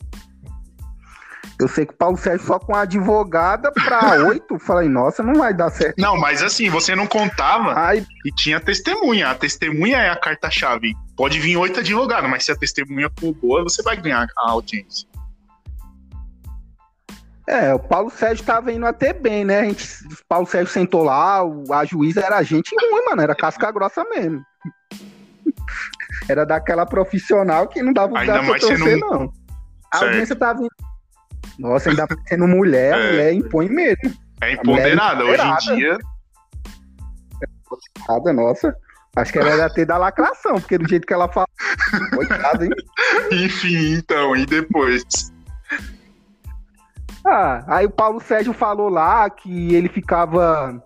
Eu 1.59 1.67
sei 1.67 1.85
que 1.85 1.93
o 1.93 1.97
Paulo 1.97 2.17
Sérgio 2.17 2.45
só 2.45 2.59
com 2.59 2.75
a 2.75 2.81
advogada 2.81 3.71
para 3.71 4.25
oito. 4.27 4.57
Falei, 4.59 4.89
nossa, 4.89 5.21
não 5.23 5.35
vai 5.35 5.53
dar 5.53 5.69
certo. 5.69 5.99
Não, 5.99 6.17
mas 6.17 6.41
assim, 6.43 6.69
você 6.69 6.95
não 6.95 7.07
contava 7.07 7.73
Ai. 7.73 8.05
e 8.25 8.31
tinha 8.31 8.59
testemunha. 8.59 9.29
A 9.29 9.35
testemunha 9.35 9.97
é 9.97 10.09
a 10.09 10.15
carta-chave. 10.15 10.93
Pode 11.15 11.39
vir 11.39 11.57
oito 11.57 11.79
advogados, 11.79 12.29
mas 12.29 12.43
se 12.45 12.51
a 12.51 12.55
testemunha 12.55 13.09
for 13.19 13.33
boa, 13.33 13.63
você 13.63 13.81
vai 13.81 13.97
ganhar 13.97 14.27
a 14.37 14.51
audiência. 14.51 15.07
É, 17.47 17.73
o 17.73 17.79
Paulo 17.79 18.09
Sérgio 18.09 18.45
tava 18.45 18.73
indo 18.73 18.85
até 18.85 19.13
bem, 19.13 19.45
né? 19.45 19.61
A 19.61 19.63
gente, 19.63 19.85
o 20.05 20.25
Paulo 20.27 20.45
Sérgio 20.45 20.71
sentou 20.71 21.03
lá, 21.03 21.41
a 21.71 21.85
juíza 21.85 22.19
era 22.21 22.43
gente 22.43 22.75
ruim, 22.75 23.05
mano, 23.05 23.21
era 23.21 23.33
casca 23.33 23.71
grossa 23.71 24.03
mesmo. 24.05 24.43
Era 26.29 26.45
daquela 26.45 26.85
profissional 26.85 27.67
que 27.67 27.81
não 27.81 27.93
dava 27.93 28.11
mais 28.11 28.27
torcer, 28.61 28.97
não. 28.97 29.09
não. 29.09 29.33
A 29.93 29.97
certo. 29.97 30.09
audiência 30.09 30.35
tava 30.35 30.59
indo. 30.59 30.69
Nossa, 31.57 31.89
ainda 31.89 32.05
sendo 32.27 32.47
mulher, 32.47 32.93
É. 32.93 33.11
mulher 33.11 33.33
impõe 33.33 33.69
mesmo. 33.69 34.13
É 34.41 34.53
empoderada. 34.53 35.23
Hoje 35.23 35.33
empoderada. 35.35 35.73
em 35.73 35.75
dia, 35.77 35.97
Nada, 38.07 38.33
nossa. 38.33 38.75
Acho 39.15 39.33
que 39.33 39.39
ela 39.39 39.55
ia 39.55 39.69
ter 39.69 39.85
da 39.85 39.97
lacração, 39.97 40.59
porque 40.59 40.77
do 40.77 40.87
jeito 40.87 41.07
que 41.07 41.13
ela 41.13 41.27
fala. 41.27 41.47
Coitado, 42.13 42.65
hein? 42.65 42.71
enfim, 43.31 43.93
então, 43.93 44.35
e 44.35 44.45
depois? 44.45 45.03
Ah, 47.29 47.61
aí 47.67 47.85
o 47.85 47.91
Paulo 47.91 48.21
Sérgio 48.21 48.53
falou 48.53 48.87
lá 48.87 49.29
que 49.29 49.75
ele 49.75 49.89
ficava. 49.89 50.81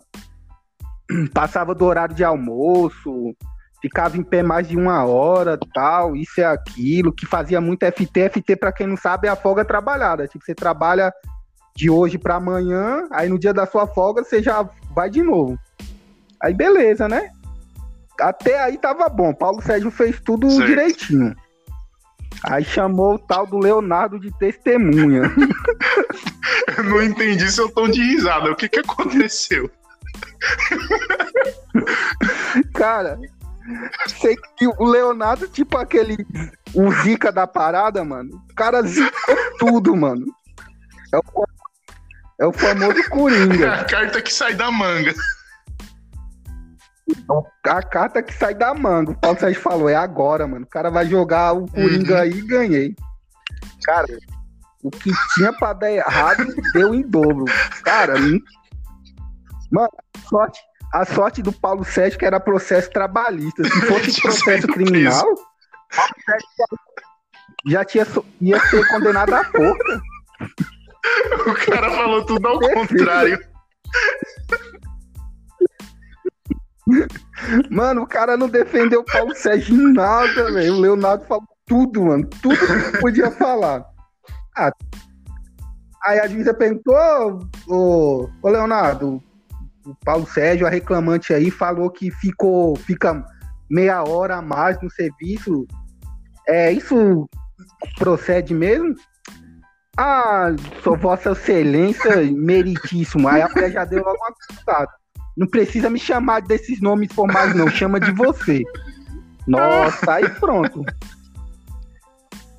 Passava 1.33 1.75
do 1.75 1.85
horário 1.85 2.15
de 2.15 2.23
almoço, 2.23 3.35
ficava 3.79 4.17
em 4.17 4.23
pé 4.23 4.41
mais 4.41 4.67
de 4.67 4.75
uma 4.75 5.05
hora, 5.05 5.59
tal, 5.73 6.15
isso 6.15 6.39
e 6.39 6.43
aquilo, 6.43 7.13
que 7.13 7.27
fazia 7.27 7.61
muito 7.61 7.85
FT. 7.85 8.29
FT, 8.29 8.55
pra 8.55 8.71
quem 8.71 8.87
não 8.87 8.97
sabe, 8.97 9.27
é 9.27 9.31
a 9.31 9.35
folga 9.35 9.63
trabalhada. 9.63 10.27
Tipo, 10.27 10.43
você 10.43 10.55
trabalha 10.55 11.13
de 11.75 11.89
hoje 11.89 12.17
pra 12.17 12.35
amanhã, 12.35 13.07
aí 13.11 13.29
no 13.29 13.37
dia 13.37 13.53
da 13.53 13.65
sua 13.65 13.85
folga 13.85 14.23
você 14.23 14.41
já 14.41 14.67
vai 14.95 15.09
de 15.09 15.21
novo. 15.21 15.59
Aí 16.41 16.53
beleza, 16.53 17.07
né? 17.07 17.29
Até 18.19 18.61
aí 18.61 18.77
tava 18.77 19.07
bom. 19.09 19.33
Paulo 19.33 19.61
Sérgio 19.61 19.91
fez 19.91 20.19
tudo 20.19 20.49
Certo. 20.49 20.65
direitinho. 20.65 21.35
Aí 22.43 22.63
chamou 22.63 23.15
o 23.15 23.19
tal 23.19 23.45
do 23.45 23.57
Leonardo 23.57 24.19
de 24.19 24.31
testemunha. 24.37 25.23
Eu 26.77 26.83
não 26.85 27.01
entendi 27.01 27.49
seu 27.51 27.69
tom 27.69 27.89
de 27.89 28.01
risada. 28.01 28.51
O 28.51 28.55
que 28.55 28.67
que 28.69 28.79
aconteceu? 28.79 29.69
Cara, 32.73 33.19
sei 34.19 34.35
que 34.57 34.67
o 34.67 34.83
Leonardo, 34.85 35.47
tipo 35.47 35.77
aquele. 35.77 36.17
O 36.73 36.91
Zica 37.03 37.31
da 37.31 37.45
parada, 37.47 38.03
mano. 38.03 38.41
O 38.49 38.55
cara 38.55 38.81
zicou 38.83 39.35
tudo, 39.59 39.95
mano. 39.95 40.25
É 41.13 41.17
o, 41.17 41.45
é 42.41 42.45
o 42.47 42.53
famoso 42.53 42.97
É 42.99 43.09
Coringa. 43.09 43.73
a 43.73 43.83
carta 43.85 44.21
que 44.21 44.33
sai 44.33 44.53
da 44.53 44.71
manga. 44.71 45.13
A 47.65 47.83
carta 47.83 48.23
que 48.23 48.33
sai 48.33 48.55
da 48.55 48.73
manga. 48.73 49.11
O 49.11 49.15
Paulo 49.19 49.39
Sérgio 49.39 49.61
falou: 49.61 49.89
é 49.89 49.95
agora, 49.95 50.47
mano. 50.47 50.65
O 50.65 50.69
cara 50.69 50.89
vai 50.89 51.05
jogar 51.05 51.53
o 51.53 51.67
Coringa 51.69 52.15
Uhum. 52.15 52.21
aí 52.21 52.31
e 52.31 52.41
ganhei. 52.41 52.95
Cara, 53.83 54.07
o 54.83 54.89
que 54.91 55.11
tinha 55.33 55.53
pra 55.53 55.73
dar 55.73 55.91
errado 55.91 56.45
deu 56.73 56.93
em 56.93 57.01
dobro. 57.01 57.45
Cara, 57.83 58.15
mano, 59.71 59.89
a 60.15 60.19
sorte, 60.27 60.59
a 60.93 61.05
sorte 61.05 61.41
do 61.41 61.51
Paulo 61.53 61.83
Sérgio 61.83 62.17
que 62.19 62.25
era 62.25 62.39
processo 62.39 62.89
trabalhista. 62.91 63.63
Se 63.63 63.81
fosse 63.87 64.19
processo 64.21 64.67
criminal, 64.67 65.23
Paulo 65.95 66.13
Sérgio 66.25 66.47
já- 67.67 67.85
tinha, 67.85 68.05
ia 68.41 68.59
ser 68.59 68.87
condenado 68.89 69.33
à 69.33 69.43
forca. 69.43 70.01
O 71.47 71.53
cara 71.71 71.91
falou 71.91 72.25
tudo 72.25 72.47
ao 72.47 72.59
contrário. 72.59 73.39
Mano, 77.69 78.01
o 78.03 78.07
cara 78.07 78.35
não 78.35 78.49
defendeu 78.49 79.01
o 79.01 79.05
Paulo 79.05 79.35
Sérgio 79.35 79.75
em 79.75 79.93
nada, 79.93 80.51
velho. 80.51 80.75
O 80.75 80.79
Leonardo 80.79 81.25
falou 81.25 81.47
tudo, 81.65 82.03
mano. 82.05 82.27
Tudo 82.41 82.57
que 82.57 82.97
podia 82.99 83.31
falar. 83.31 83.85
Ah, 84.57 84.71
aí 86.03 86.19
a 86.19 86.27
juíza 86.27 86.53
perguntou, 86.53 87.39
ô, 87.67 88.29
Leonardo, 88.43 89.21
o 89.85 89.95
Paulo 90.03 90.25
Sérgio, 90.27 90.67
a 90.67 90.69
reclamante 90.69 91.33
aí, 91.33 91.49
falou 91.49 91.89
que 91.89 92.11
ficou, 92.11 92.75
fica 92.75 93.25
meia 93.69 94.03
hora 94.03 94.37
a 94.37 94.41
mais 94.41 94.81
no 94.81 94.89
serviço. 94.89 95.65
É, 96.47 96.71
isso 96.71 97.29
procede 97.97 98.53
mesmo? 98.53 98.93
Ah, 99.97 100.49
sou 100.83 100.97
vossa 100.97 101.31
excelência, 101.31 102.23
meritíssimo. 102.31 103.27
Aí 103.27 103.41
a 103.41 103.49
mulher 103.49 103.71
já 103.71 103.85
deu 103.85 104.03
logo 104.03 104.17
uma 104.17 104.33
contada. 104.49 104.91
Não 105.37 105.47
precisa 105.47 105.89
me 105.89 105.99
chamar 105.99 106.41
desses 106.41 106.81
nomes 106.81 107.11
formais, 107.13 107.55
não. 107.55 107.69
Chama 107.69 107.99
de 107.99 108.11
você. 108.11 108.63
Nossa, 109.47 110.13
aí 110.13 110.29
pronto. 110.29 110.83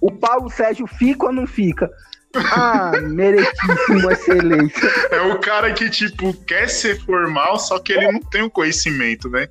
O 0.03 0.11
Paulo 0.11 0.51
Sérgio 0.51 0.87
fica 0.87 1.27
ou 1.27 1.33
não 1.33 1.47
fica? 1.47 1.89
Ah, 2.35 2.93
meritíssimo, 3.01 4.11
excelência. 4.13 4.89
É 5.11 5.21
o 5.21 5.39
cara 5.41 5.73
que, 5.73 5.89
tipo, 5.89 6.35
quer 6.45 6.69
ser 6.69 7.01
formal, 7.05 7.59
só 7.59 7.79
que 7.79 7.93
ele 7.93 8.11
não 8.11 8.21
tem 8.21 8.43
o 8.43 8.51
conhecimento, 8.51 9.31
né? 9.31 9.47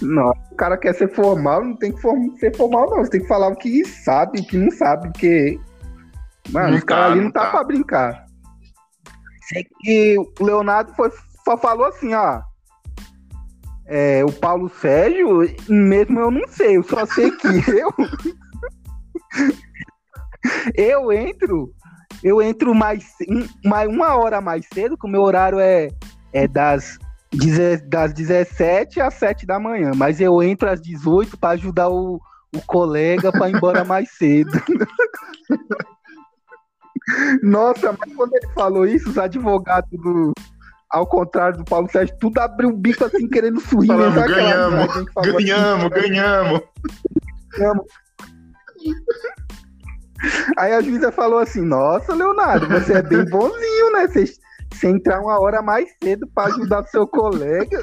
Não, 0.00 0.30
o 0.52 0.54
cara 0.56 0.76
quer 0.78 0.94
ser 0.94 1.12
formal, 1.12 1.64
não 1.64 1.76
tem 1.76 1.92
que 1.92 2.00
form- 2.00 2.34
ser 2.38 2.56
formal, 2.56 2.88
não. 2.88 2.98
Você 2.98 3.10
tem 3.10 3.20
que 3.20 3.26
falar 3.28 3.48
o 3.48 3.56
que 3.56 3.84
sabe, 3.84 4.40
o 4.40 4.46
que 4.46 4.56
não 4.56 4.70
sabe, 4.70 5.10
porque. 5.12 5.58
Mano, 6.50 6.70
Não 6.70 6.78
os 6.78 6.84
caras 6.84 7.04
tá, 7.04 7.10
ali 7.10 7.16
não 7.16 7.24
não 7.24 7.32
tá, 7.32 7.40
tá. 7.40 7.50
pra 7.50 7.64
brincar. 7.64 8.24
Sei 9.48 9.66
que 9.80 10.16
o 10.40 10.44
Leonardo 10.44 10.94
foi, 10.94 11.10
só 11.44 11.56
falou 11.58 11.86
assim, 11.86 12.14
ó. 12.14 12.40
É, 13.88 14.22
o 14.22 14.30
Paulo 14.30 14.68
Sérgio, 14.68 15.40
mesmo 15.68 16.20
eu 16.20 16.30
não 16.30 16.46
sei, 16.46 16.76
eu 16.76 16.82
só 16.82 17.06
sei 17.06 17.30
que 17.30 17.48
eu. 17.72 17.90
eu 20.74 21.12
entro. 21.12 21.72
Eu 22.22 22.42
entro 22.42 22.74
mais, 22.74 23.06
mais 23.64 23.88
uma 23.88 24.16
hora 24.16 24.40
mais 24.40 24.66
cedo, 24.72 24.98
que 24.98 25.06
o 25.06 25.10
meu 25.10 25.22
horário 25.22 25.58
é, 25.60 25.88
é 26.32 26.48
das 26.48 26.98
das 27.88 28.14
17 28.14 29.00
às 29.00 29.14
7 29.14 29.46
da 29.46 29.60
manhã, 29.60 29.92
mas 29.94 30.18
eu 30.20 30.42
entro 30.42 30.70
às 30.70 30.80
18 30.80 31.36
para 31.36 31.50
ajudar 31.50 31.90
o, 31.90 32.20
o 32.54 32.62
colega 32.66 33.30
para 33.30 33.50
ir 33.50 33.56
embora 33.56 33.84
mais 33.84 34.10
cedo. 34.16 34.50
Nossa, 37.42 37.96
mas 37.98 38.14
quando 38.14 38.34
ele 38.34 38.48
falou 38.54 38.86
isso, 38.86 39.10
os 39.10 39.18
advogados 39.18 39.90
do. 39.90 40.32
Ao 40.90 41.06
contrário 41.06 41.58
do 41.58 41.64
Paulo 41.64 41.88
Sérgio, 41.90 42.16
tudo 42.18 42.38
abriu 42.38 42.70
o 42.70 42.76
bico 42.76 43.04
assim, 43.04 43.28
querendo 43.28 43.60
sorrir. 43.60 43.88
Falando, 43.88 44.16
né? 44.16 44.26
Ganhamos, 44.26 45.12
falou 45.12 45.36
assim, 45.36 45.46
Ganhamos, 45.46 45.88
ganhamos. 45.90 46.60
ganhamos. 47.50 47.86
Aí 50.56 50.72
a 50.72 50.80
juíza 50.80 51.12
falou 51.12 51.38
assim: 51.38 51.60
Nossa, 51.60 52.14
Leonardo, 52.14 52.66
você 52.68 52.94
é 52.94 53.02
bem 53.02 53.24
bonzinho, 53.24 53.92
né? 53.92 54.08
Você, 54.08 54.24
você 54.72 54.88
entrar 54.88 55.20
uma 55.20 55.38
hora 55.40 55.60
mais 55.62 55.90
cedo 56.02 56.26
para 56.34 56.52
ajudar 56.54 56.86
seu 56.86 57.06
colega. 57.06 57.82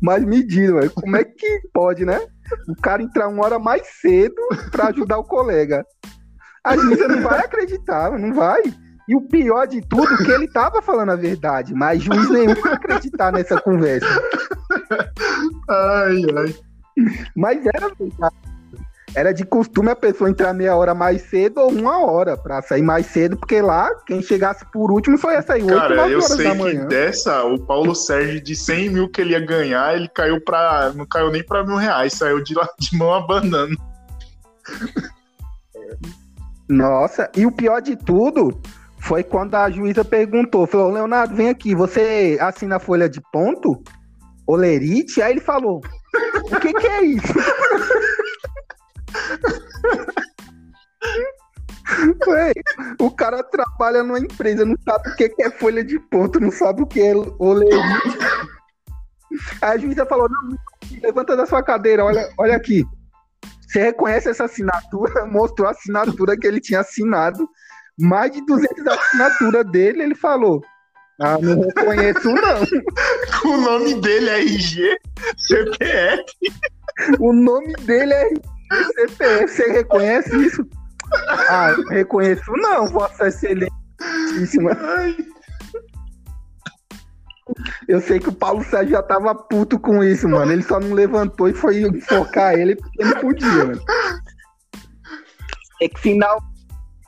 Mas 0.00 0.24
me 0.24 0.42
diz, 0.42 0.70
ué, 0.70 0.88
como 0.88 1.16
é 1.16 1.24
que 1.24 1.60
pode, 1.72 2.04
né? 2.04 2.18
O 2.68 2.80
cara 2.80 3.02
entrar 3.02 3.28
uma 3.28 3.44
hora 3.44 3.58
mais 3.58 3.86
cedo 4.00 4.40
para 4.70 4.88
ajudar 4.88 5.18
o 5.18 5.24
colega. 5.24 5.84
A 6.64 6.76
juíza 6.76 7.06
não 7.08 7.22
vai 7.22 7.40
acreditar, 7.40 8.18
não 8.18 8.32
vai. 8.32 8.62
E 9.08 9.14
o 9.14 9.20
pior 9.20 9.66
de 9.66 9.80
tudo 9.82 10.12
é 10.14 10.16
que 10.16 10.30
ele 10.30 10.48
tava 10.48 10.82
falando 10.82 11.12
a 11.12 11.16
verdade, 11.16 11.72
mas 11.74 12.02
juiz 12.02 12.28
nenhum 12.28 12.54
vai 12.60 12.72
acreditar 12.72 13.30
nessa 13.32 13.60
conversa. 13.60 14.06
Ai, 15.68 16.22
ai. 16.36 16.54
Mas 17.36 17.64
era 17.66 17.88
verdade. 17.94 18.34
Era 19.14 19.32
de 19.32 19.46
costume 19.46 19.88
a 19.90 19.96
pessoa 19.96 20.28
entrar 20.28 20.52
meia 20.52 20.76
hora 20.76 20.92
mais 20.92 21.22
cedo 21.22 21.58
ou 21.60 21.70
uma 21.70 22.04
hora 22.04 22.36
pra 22.36 22.60
sair 22.60 22.82
mais 22.82 23.06
cedo, 23.06 23.34
porque 23.36 23.62
lá 23.62 23.88
quem 24.06 24.20
chegasse 24.20 24.62
por 24.70 24.90
último 24.90 25.16
só 25.16 25.32
ia 25.32 25.40
sair 25.40 25.62
8, 25.62 25.74
Cara, 25.74 25.96
9 25.96 26.12
eu 26.12 26.18
horas 26.18 26.32
sei 26.32 26.44
da 26.44 26.52
que 26.52 26.58
manhã. 26.58 26.86
dessa, 26.86 27.44
o 27.44 27.58
Paulo 27.58 27.94
Sérgio 27.94 28.42
de 28.42 28.54
100 28.54 28.90
mil 28.90 29.08
que 29.08 29.22
ele 29.22 29.30
ia 29.30 29.40
ganhar, 29.40 29.94
ele 29.96 30.08
caiu 30.08 30.38
pra. 30.44 30.92
Não 30.94 31.06
caiu 31.06 31.30
nem 31.30 31.42
pra 31.42 31.64
mil 31.64 31.76
reais, 31.76 32.12
saiu 32.12 32.42
de 32.42 32.54
lá 32.54 32.68
de 32.78 32.94
mão 32.98 33.14
abanando. 33.14 33.76
Nossa, 36.68 37.30
e 37.36 37.46
o 37.46 37.52
pior 37.52 37.80
de 37.80 37.96
tudo 37.96 38.60
foi 39.06 39.22
quando 39.22 39.54
a 39.54 39.70
juíza 39.70 40.04
perguntou, 40.04 40.66
falou, 40.66 40.90
Leonardo, 40.90 41.36
vem 41.36 41.48
aqui, 41.48 41.76
você 41.76 42.36
assina 42.40 42.74
a 42.76 42.80
folha 42.80 43.08
de 43.08 43.20
ponto? 43.32 43.80
Olerite? 44.44 45.22
Aí 45.22 45.32
ele 45.32 45.40
falou, 45.40 45.80
o 46.50 46.60
que 46.60 46.74
que 46.74 46.86
é 46.88 47.04
isso? 47.04 47.32
Ué, 52.26 52.52
o 53.00 53.10
cara 53.12 53.44
trabalha 53.44 54.02
numa 54.02 54.18
empresa, 54.18 54.64
não 54.64 54.74
sabe 54.84 55.08
o 55.08 55.14
que 55.14 55.32
é 55.40 55.50
folha 55.52 55.84
de 55.84 56.00
ponto, 56.00 56.40
não 56.40 56.50
sabe 56.50 56.82
o 56.82 56.86
que 56.86 57.00
é 57.00 57.14
olerite. 57.38 58.18
Aí 59.62 59.70
a 59.70 59.78
juíza 59.78 60.04
falou, 60.04 60.28
não, 60.28 60.58
levanta 61.00 61.36
da 61.36 61.46
sua 61.46 61.62
cadeira, 61.62 62.04
olha, 62.04 62.28
olha 62.36 62.56
aqui. 62.56 62.84
Você 63.68 63.82
reconhece 63.82 64.28
essa 64.28 64.44
assinatura? 64.44 65.26
Mostrou 65.26 65.68
a 65.68 65.70
assinatura 65.70 66.36
que 66.36 66.46
ele 66.46 66.60
tinha 66.60 66.80
assinado. 66.80 67.48
Mais 67.98 68.30
de 68.30 68.44
200 68.44 68.86
assinaturas 68.86 69.70
dele, 69.70 70.02
ele 70.02 70.14
falou. 70.14 70.62
Ah, 71.20 71.38
não 71.40 71.60
reconheço 71.60 72.28
não. 72.28 72.60
O 73.52 73.56
nome 73.56 73.94
dele 74.00 74.28
é 74.28 74.40
RG, 74.40 74.98
CPF. 75.38 76.24
O 77.18 77.32
nome 77.32 77.72
dele 77.80 78.12
é 78.12 78.28
CPF. 78.94 79.48
Você 79.48 79.72
reconhece 79.72 80.36
isso? 80.36 80.66
Ah, 81.48 81.70
eu 81.70 81.84
reconheço 81.88 82.50
não, 82.56 82.88
Vossa 82.88 83.28
Excelentíssima. 83.28 84.76
Eu 87.88 88.00
sei 88.00 88.18
que 88.18 88.28
o 88.28 88.32
Paulo 88.32 88.64
Sérgio 88.64 88.92
já 88.92 89.02
tava 89.02 89.34
puto 89.34 89.78
com 89.78 90.02
isso, 90.02 90.28
mano. 90.28 90.52
Ele 90.52 90.62
só 90.62 90.80
não 90.80 90.92
levantou 90.92 91.48
e 91.48 91.54
foi 91.54 91.82
enfocar 91.82 92.54
ele 92.54 92.76
porque 92.76 93.04
não 93.04 93.20
podia, 93.20 93.64
mano. 93.64 93.82
É 95.80 95.88
que 95.88 96.00
final, 96.00 96.42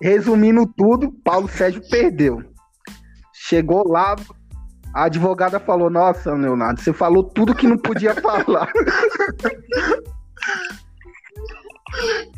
resumindo 0.00 0.66
tudo, 0.76 1.12
Paulo 1.24 1.48
Sérgio 1.48 1.82
perdeu. 1.88 2.42
Chegou 3.32 3.87
lá, 3.88 4.16
a 4.94 5.04
advogada 5.04 5.58
falou: 5.61 5.90
Nossa, 5.90 6.32
Leonardo, 6.32 6.80
você 6.80 6.92
falou 6.92 7.22
tudo 7.22 7.54
que 7.54 7.66
não 7.66 7.78
podia 7.78 8.14
falar. 8.14 8.70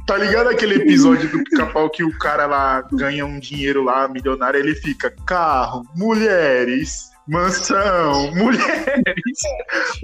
Tá 0.07 0.17
ligado 0.17 0.49
aquele 0.49 0.77
episódio 0.77 1.29
do 1.29 1.45
pica-pau 1.45 1.91
que 1.91 2.03
o 2.03 2.19
cara 2.19 2.47
lá 2.47 2.83
ganha 2.93 3.27
um 3.27 3.39
dinheiro 3.39 3.83
lá, 3.83 4.09
milionário, 4.09 4.59
ele 4.59 4.75
fica 4.75 5.13
carro, 5.27 5.85
mulheres, 5.97 7.11
mansão, 7.29 8.33
mulheres. 8.35 9.39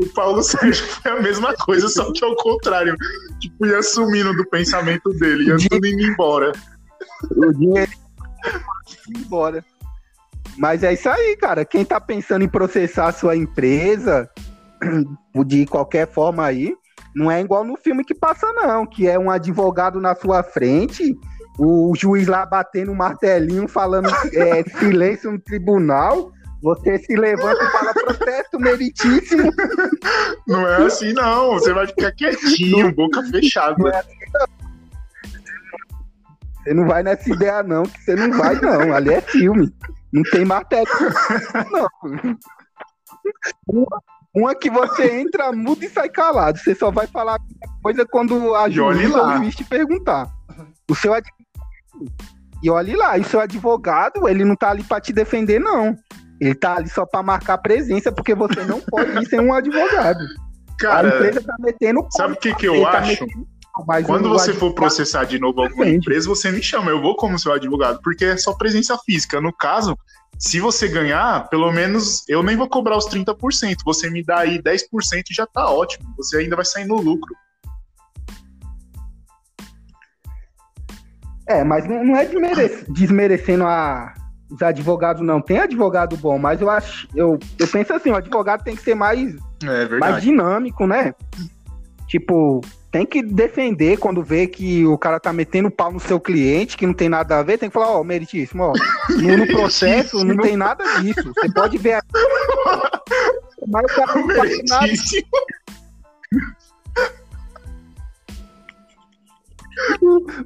O 0.01 0.07
Paulo 0.15 0.43
Sérgio 0.43 0.87
foi 0.87 1.13
a 1.13 1.23
mesma 1.23 1.55
coisa, 1.55 1.89
só 1.89 2.13
que 2.13 2.25
ao 2.25 2.37
contrário. 2.37 2.97
Tipo, 3.41 3.67
ia 3.67 3.83
sumindo 3.83 4.33
do 4.35 4.49
pensamento 4.49 5.11
dele, 5.15 5.49
ia 5.49 5.57
tudo 5.69 5.87
indo 5.87 6.03
embora. 6.03 6.53
O 7.37 7.53
dinheiro 7.53 7.91
embora. 9.17 9.65
Mas 10.57 10.83
é 10.83 10.93
isso 10.93 11.09
aí, 11.09 11.37
cara. 11.37 11.65
Quem 11.65 11.85
tá 11.85 12.01
pensando 12.01 12.45
em 12.45 12.49
processar 12.49 13.09
a 13.09 13.13
sua 13.13 13.37
empresa, 13.37 14.31
de 15.47 15.67
qualquer 15.67 16.09
forma 16.09 16.45
aí, 16.45 16.75
não 17.15 17.31
é 17.31 17.41
igual 17.41 17.65
no 17.65 17.77
filme 17.77 18.05
que 18.05 18.15
passa, 18.15 18.53
não, 18.53 18.87
que 18.87 19.09
é 19.09 19.19
um 19.19 19.31
advogado 19.31 20.01
na 20.01 20.15
sua 20.15 20.43
frente, 20.43 21.19
o 21.59 21.93
juiz 21.97 22.27
lá 22.27 22.45
batendo 22.45 22.93
um 22.93 22.95
martelinho, 22.95 23.67
falando 23.67 24.09
é, 24.33 24.63
silêncio 24.79 25.33
no 25.33 25.39
tribunal, 25.39 26.31
você 26.63 26.99
se 26.99 27.15
levanta 27.15 27.63
e 27.63 27.71
fala 27.71 27.95
protesto 27.95 28.59
meritíssimo. 28.59 29.51
Não 30.47 30.67
é 30.67 30.85
assim, 30.85 31.13
não. 31.13 31.53
Você 31.53 31.73
vai 31.73 31.87
ficar 31.87 32.13
quietinho, 32.13 32.93
boca 32.97 33.23
fechada. 33.25 33.77
Não 33.79 33.89
é 33.89 33.99
assim, 33.99 34.17
não. 34.35 34.56
Você 36.67 36.75
não 36.75 36.85
vai 36.85 37.01
nessa 37.01 37.33
ideia, 37.33 37.63
não, 37.63 37.85
que 37.85 38.03
você 38.03 38.17
não 38.17 38.37
vai, 38.37 38.61
não. 38.61 38.93
Ali 38.93 39.15
é 39.15 39.21
filme. 39.21 39.73
Não 40.13 40.25
tem 40.25 40.45
martelo. 40.45 40.87
Não. 41.71 41.89
Uma, 43.69 44.03
uma 44.35 44.55
que 44.55 44.69
você 44.69 45.21
entra 45.21 45.53
mudo 45.53 45.85
e 45.85 45.89
sai 45.89 46.09
calado. 46.09 46.59
Você 46.59 46.75
só 46.75 46.91
vai 46.91 47.07
falar 47.07 47.39
coisa 47.81 48.05
quando 48.05 48.53
a 48.57 48.69
juiz 48.69 49.15
ou 49.15 49.27
o 49.27 49.37
juiz 49.37 49.55
te 49.55 49.63
perguntar. 49.63 50.29
O 50.91 50.95
seu 50.97 51.13
E 52.61 52.69
olhe 52.69 52.97
lá, 52.97 53.17
e 53.17 53.21
o 53.21 53.25
seu 53.25 53.39
advogado, 53.39 54.29
ele 54.29 54.45
não 54.45 54.57
tá 54.57 54.71
ali 54.71 54.83
para 54.83 55.01
te 55.01 55.13
defender, 55.13 55.61
não. 55.61 55.97
Ele 56.41 56.55
tá 56.55 56.79
ali 56.79 56.89
só 56.89 57.07
para 57.07 57.23
marcar 57.23 57.59
presença, 57.59 58.11
porque 58.11 58.35
você 58.35 58.65
não 58.65 58.81
pode 58.81 59.17
ir 59.23 59.29
sem 59.29 59.39
um 59.39 59.55
advogado. 59.55 60.19
Cara, 60.81 61.13
a 61.13 61.17
empresa 61.17 61.43
tá 61.43 61.55
metendo. 61.61 62.05
Sabe 62.11 62.35
o 62.35 62.37
que, 62.37 62.53
que 62.57 62.67
eu 62.67 62.83
tá 62.83 63.03
acho? 63.89 64.07
Quando 64.07 64.29
você 64.29 64.53
for 64.53 64.73
processar 64.73 65.25
de 65.25 65.39
novo 65.39 65.63
alguma 65.63 65.89
empresa, 65.89 66.29
você 66.29 66.51
me 66.51 66.63
chama, 66.63 66.91
eu 66.91 67.01
vou 67.01 67.17
como 67.17 67.39
seu 67.39 67.53
advogado, 67.53 68.01
porque 68.03 68.25
é 68.25 68.37
só 68.37 68.55
presença 68.55 68.97
física. 69.05 69.41
No 69.41 69.53
caso, 69.53 69.97
se 70.39 70.61
você 70.61 70.89
ganhar, 70.89 71.49
pelo 71.49 71.71
menos 71.73 72.29
eu 72.29 72.43
nem 72.43 72.57
vou 72.57 72.69
cobrar 72.69 72.97
os 72.97 73.07
30%. 73.07 73.77
Você 73.85 74.11
me 74.11 74.23
dá 74.23 74.41
aí 74.41 74.61
10% 74.61 74.83
e 75.31 75.35
já 75.35 75.47
tá 75.47 75.71
ótimo. 75.71 76.07
Você 76.17 76.39
ainda 76.39 76.57
vai 76.57 76.65
sair 76.65 76.87
no 76.87 76.97
lucro. 76.97 77.35
É, 81.49 81.63
mas 81.63 81.87
não 81.87 82.17
é 82.17 82.27
desmerecendo 82.89 83.65
a, 83.65 84.13
os 84.51 84.61
advogados, 84.61 85.23
não. 85.23 85.41
Tem 85.41 85.59
advogado 85.59 86.17
bom, 86.17 86.39
mas 86.39 86.61
eu 86.61 86.69
acho. 86.69 87.09
Eu, 87.15 87.39
eu 87.59 87.69
penso 87.69 87.93
assim, 87.93 88.11
o 88.11 88.17
advogado 88.17 88.65
tem 88.65 88.75
que 88.75 88.83
ser 88.83 88.95
mais, 88.95 89.35
é 89.63 89.99
mais 89.99 90.23
dinâmico, 90.23 90.87
né? 90.87 91.15
Tipo, 92.07 92.61
tem 92.91 93.05
que 93.05 93.23
defender 93.23 93.99
quando 93.99 94.23
vê 94.23 94.47
que 94.47 94.87
o 94.87 94.97
cara 94.97 95.19
tá 95.19 95.33
metendo 95.33 95.71
pau 95.71 95.93
no 95.93 96.01
seu 96.01 96.21
cliente, 96.21 96.77
que 96.77 96.87
não 96.87 96.95
tem 96.95 97.09
nada 97.09 97.39
a 97.39 97.43
ver, 97.43 97.59
tem 97.59 97.69
que 97.69 97.75
falar, 97.75 97.91
ó, 97.91 98.01
oh, 98.01 98.05
meritíssimo, 98.05 98.63
ó, 98.63 98.73
no, 99.11 99.37
no 99.37 99.47
processo 99.49 100.25
não 100.25 100.37
tem 100.37 100.57
nada 100.57 100.85
disso. 101.01 101.33
Você 101.35 101.53
pode 101.53 101.77
ver. 101.79 102.01
Mas 103.69 103.85
o 103.85 103.95
cara 103.95 104.15
não 104.15 104.35
faz 104.35 104.61
nada. 104.69 104.93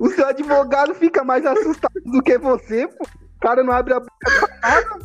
O, 0.00 0.08
seu 0.10 0.26
advogado 0.26 0.94
fica 0.94 1.22
mais 1.22 1.46
assustado 1.46 2.00
do 2.04 2.20
que 2.22 2.36
você, 2.36 2.88
pô. 2.88 3.04
O 3.04 3.40
cara 3.40 3.62
não 3.62 3.72
abre 3.72 3.94
a 3.94 4.00
boca 4.00 4.10
pra 4.24 4.58
nada. 4.60 4.98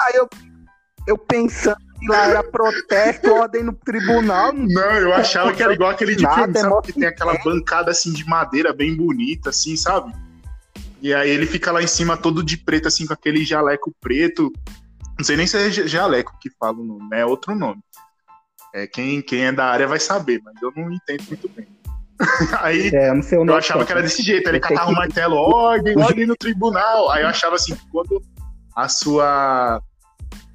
Aí 0.00 0.14
eu, 0.14 0.28
eu 1.06 1.18
pensando 1.18 1.85
lá 2.08 2.26
era 2.28 2.42
protesto, 2.42 3.32
ordem 3.32 3.62
no 3.62 3.72
tribunal. 3.72 4.52
Não, 4.52 4.66
não 4.66 4.96
eu 4.96 5.12
achava 5.12 5.52
que 5.52 5.62
era 5.62 5.72
igual 5.72 5.90
aquele 5.90 6.14
de 6.14 6.26
filme, 6.26 6.58
sabe? 6.58 6.82
Que 6.82 6.92
tem 6.92 7.08
aquela 7.08 7.38
bancada 7.42 7.90
assim 7.90 8.12
de 8.12 8.24
madeira 8.26 8.72
bem 8.72 8.94
bonita, 8.94 9.50
assim, 9.50 9.76
sabe? 9.76 10.12
E 11.00 11.14
aí 11.14 11.30
ele 11.30 11.46
fica 11.46 11.70
lá 11.72 11.82
em 11.82 11.86
cima 11.86 12.16
todo 12.16 12.42
de 12.42 12.56
preto, 12.56 12.88
assim, 12.88 13.06
com 13.06 13.12
aquele 13.12 13.44
jaleco 13.44 13.94
preto. 14.00 14.52
Não 15.18 15.24
sei 15.24 15.36
nem 15.36 15.46
se 15.46 15.56
é 15.56 15.70
jaleco 15.70 16.36
que 16.40 16.50
fala 16.58 16.78
o 16.78 16.84
nome, 16.84 17.08
é 17.12 17.24
outro 17.24 17.54
nome. 17.54 17.80
É, 18.74 18.86
quem, 18.86 19.22
quem 19.22 19.46
é 19.46 19.52
da 19.52 19.66
área 19.66 19.86
vai 19.86 19.98
saber, 19.98 20.40
mas 20.44 20.54
eu 20.60 20.72
não 20.76 20.92
entendo 20.92 21.24
muito 21.28 21.48
bem. 21.48 21.66
Aí 22.60 22.90
é, 22.94 23.10
eu, 23.10 23.46
eu 23.46 23.56
achava 23.56 23.84
que 23.84 23.92
era 23.92 24.02
desse 24.02 24.22
jeito, 24.22 24.48
ele 24.48 24.60
catava 24.60 24.88
o 24.88 24.92
um 24.92 24.96
martelo, 24.96 25.36
ordem, 25.36 25.96
ordem 25.98 26.26
no 26.26 26.36
tribunal. 26.36 27.10
Aí 27.10 27.22
eu 27.22 27.28
achava 27.28 27.56
assim, 27.56 27.76
quando 27.90 28.22
a 28.74 28.88
sua 28.88 29.80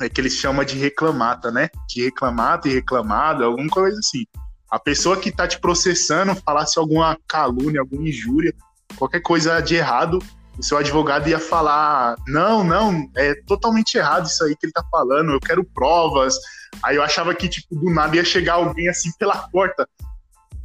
é 0.06 0.10
que 0.10 0.20
eles 0.20 0.34
chamam 0.34 0.64
de 0.64 0.78
reclamata, 0.78 1.52
né? 1.52 1.70
De 1.88 2.04
reclamata 2.04 2.68
e 2.68 2.74
reclamado, 2.74 3.44
alguma 3.44 3.70
coisa 3.70 3.98
assim. 4.00 4.26
A 4.70 4.80
pessoa 4.80 5.18
que 5.18 5.32
tá 5.32 5.48
te 5.48 5.60
processando 5.60 6.36
falasse 6.36 6.80
alguma 6.80 7.18
calúnia, 7.28 7.82
alguma 7.82 8.08
injúria, 8.08 8.54
qualquer 8.96 9.22
coisa 9.22 9.60
de 9.60 9.76
errado, 9.76 10.20
o 10.58 10.64
seu 10.64 10.78
advogado 10.78 11.28
ia 11.28 11.40
falar: 11.40 12.16
não, 12.28 12.64
não, 12.64 13.10
é 13.16 13.36
totalmente 13.46 13.96
errado 13.98 14.28
isso 14.28 14.44
aí 14.44 14.56
que 14.56 14.66
ele 14.66 14.74
tá 14.74 14.84
falando, 14.90 15.32
eu 15.32 15.40
quero 15.40 15.64
provas. 15.64 16.36
Aí 16.84 16.96
eu 16.96 17.04
achava 17.04 17.34
que, 17.36 17.50
tipo, 17.50 17.76
do 17.76 17.90
nada 17.94 18.16
ia 18.16 18.24
chegar 18.24 18.54
alguém 18.54 18.88
assim 18.88 19.12
pela 19.20 19.36
porta. 19.50 19.88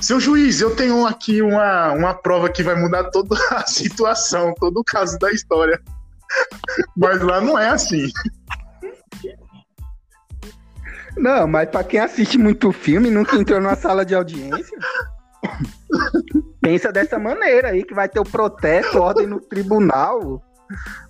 Seu 0.01 0.21
juiz, 0.21 0.61
eu 0.61 0.77
tenho 0.77 1.07
aqui 1.07 1.41
uma, 1.41 1.93
uma 1.93 2.15
prova 2.15 2.51
que 2.51 2.63
vai 2.63 2.75
mudar 2.75 3.05
toda 3.11 3.37
a 3.51 3.67
situação, 3.67 4.55
todo 4.61 4.79
o 4.79 4.85
caso 4.85 5.19
da 5.19 5.33
história. 5.33 5.81
Mas 6.97 7.21
lá 7.23 7.41
não 7.41 7.59
é 7.59 7.71
assim. 7.71 8.11
Não, 11.17 11.47
mas 11.47 11.69
pra 11.71 11.83
quem 11.83 12.01
assiste 12.01 12.39
muito 12.39 12.73
filme, 12.73 13.11
nunca 13.11 13.37
entrou 13.37 13.61
numa 13.61 13.77
sala 13.77 14.05
de 14.05 14.15
audiência, 14.15 14.79
pensa 16.61 16.93
dessa 16.93 17.19
maneira 17.19 17.69
aí, 17.69 17.85
que 17.85 17.95
vai 17.95 18.09
ter 18.09 18.21
o 18.21 18.25
protesto, 18.25 18.99
ordem 18.99 19.27
no 19.27 19.41
tribunal. 19.41 20.43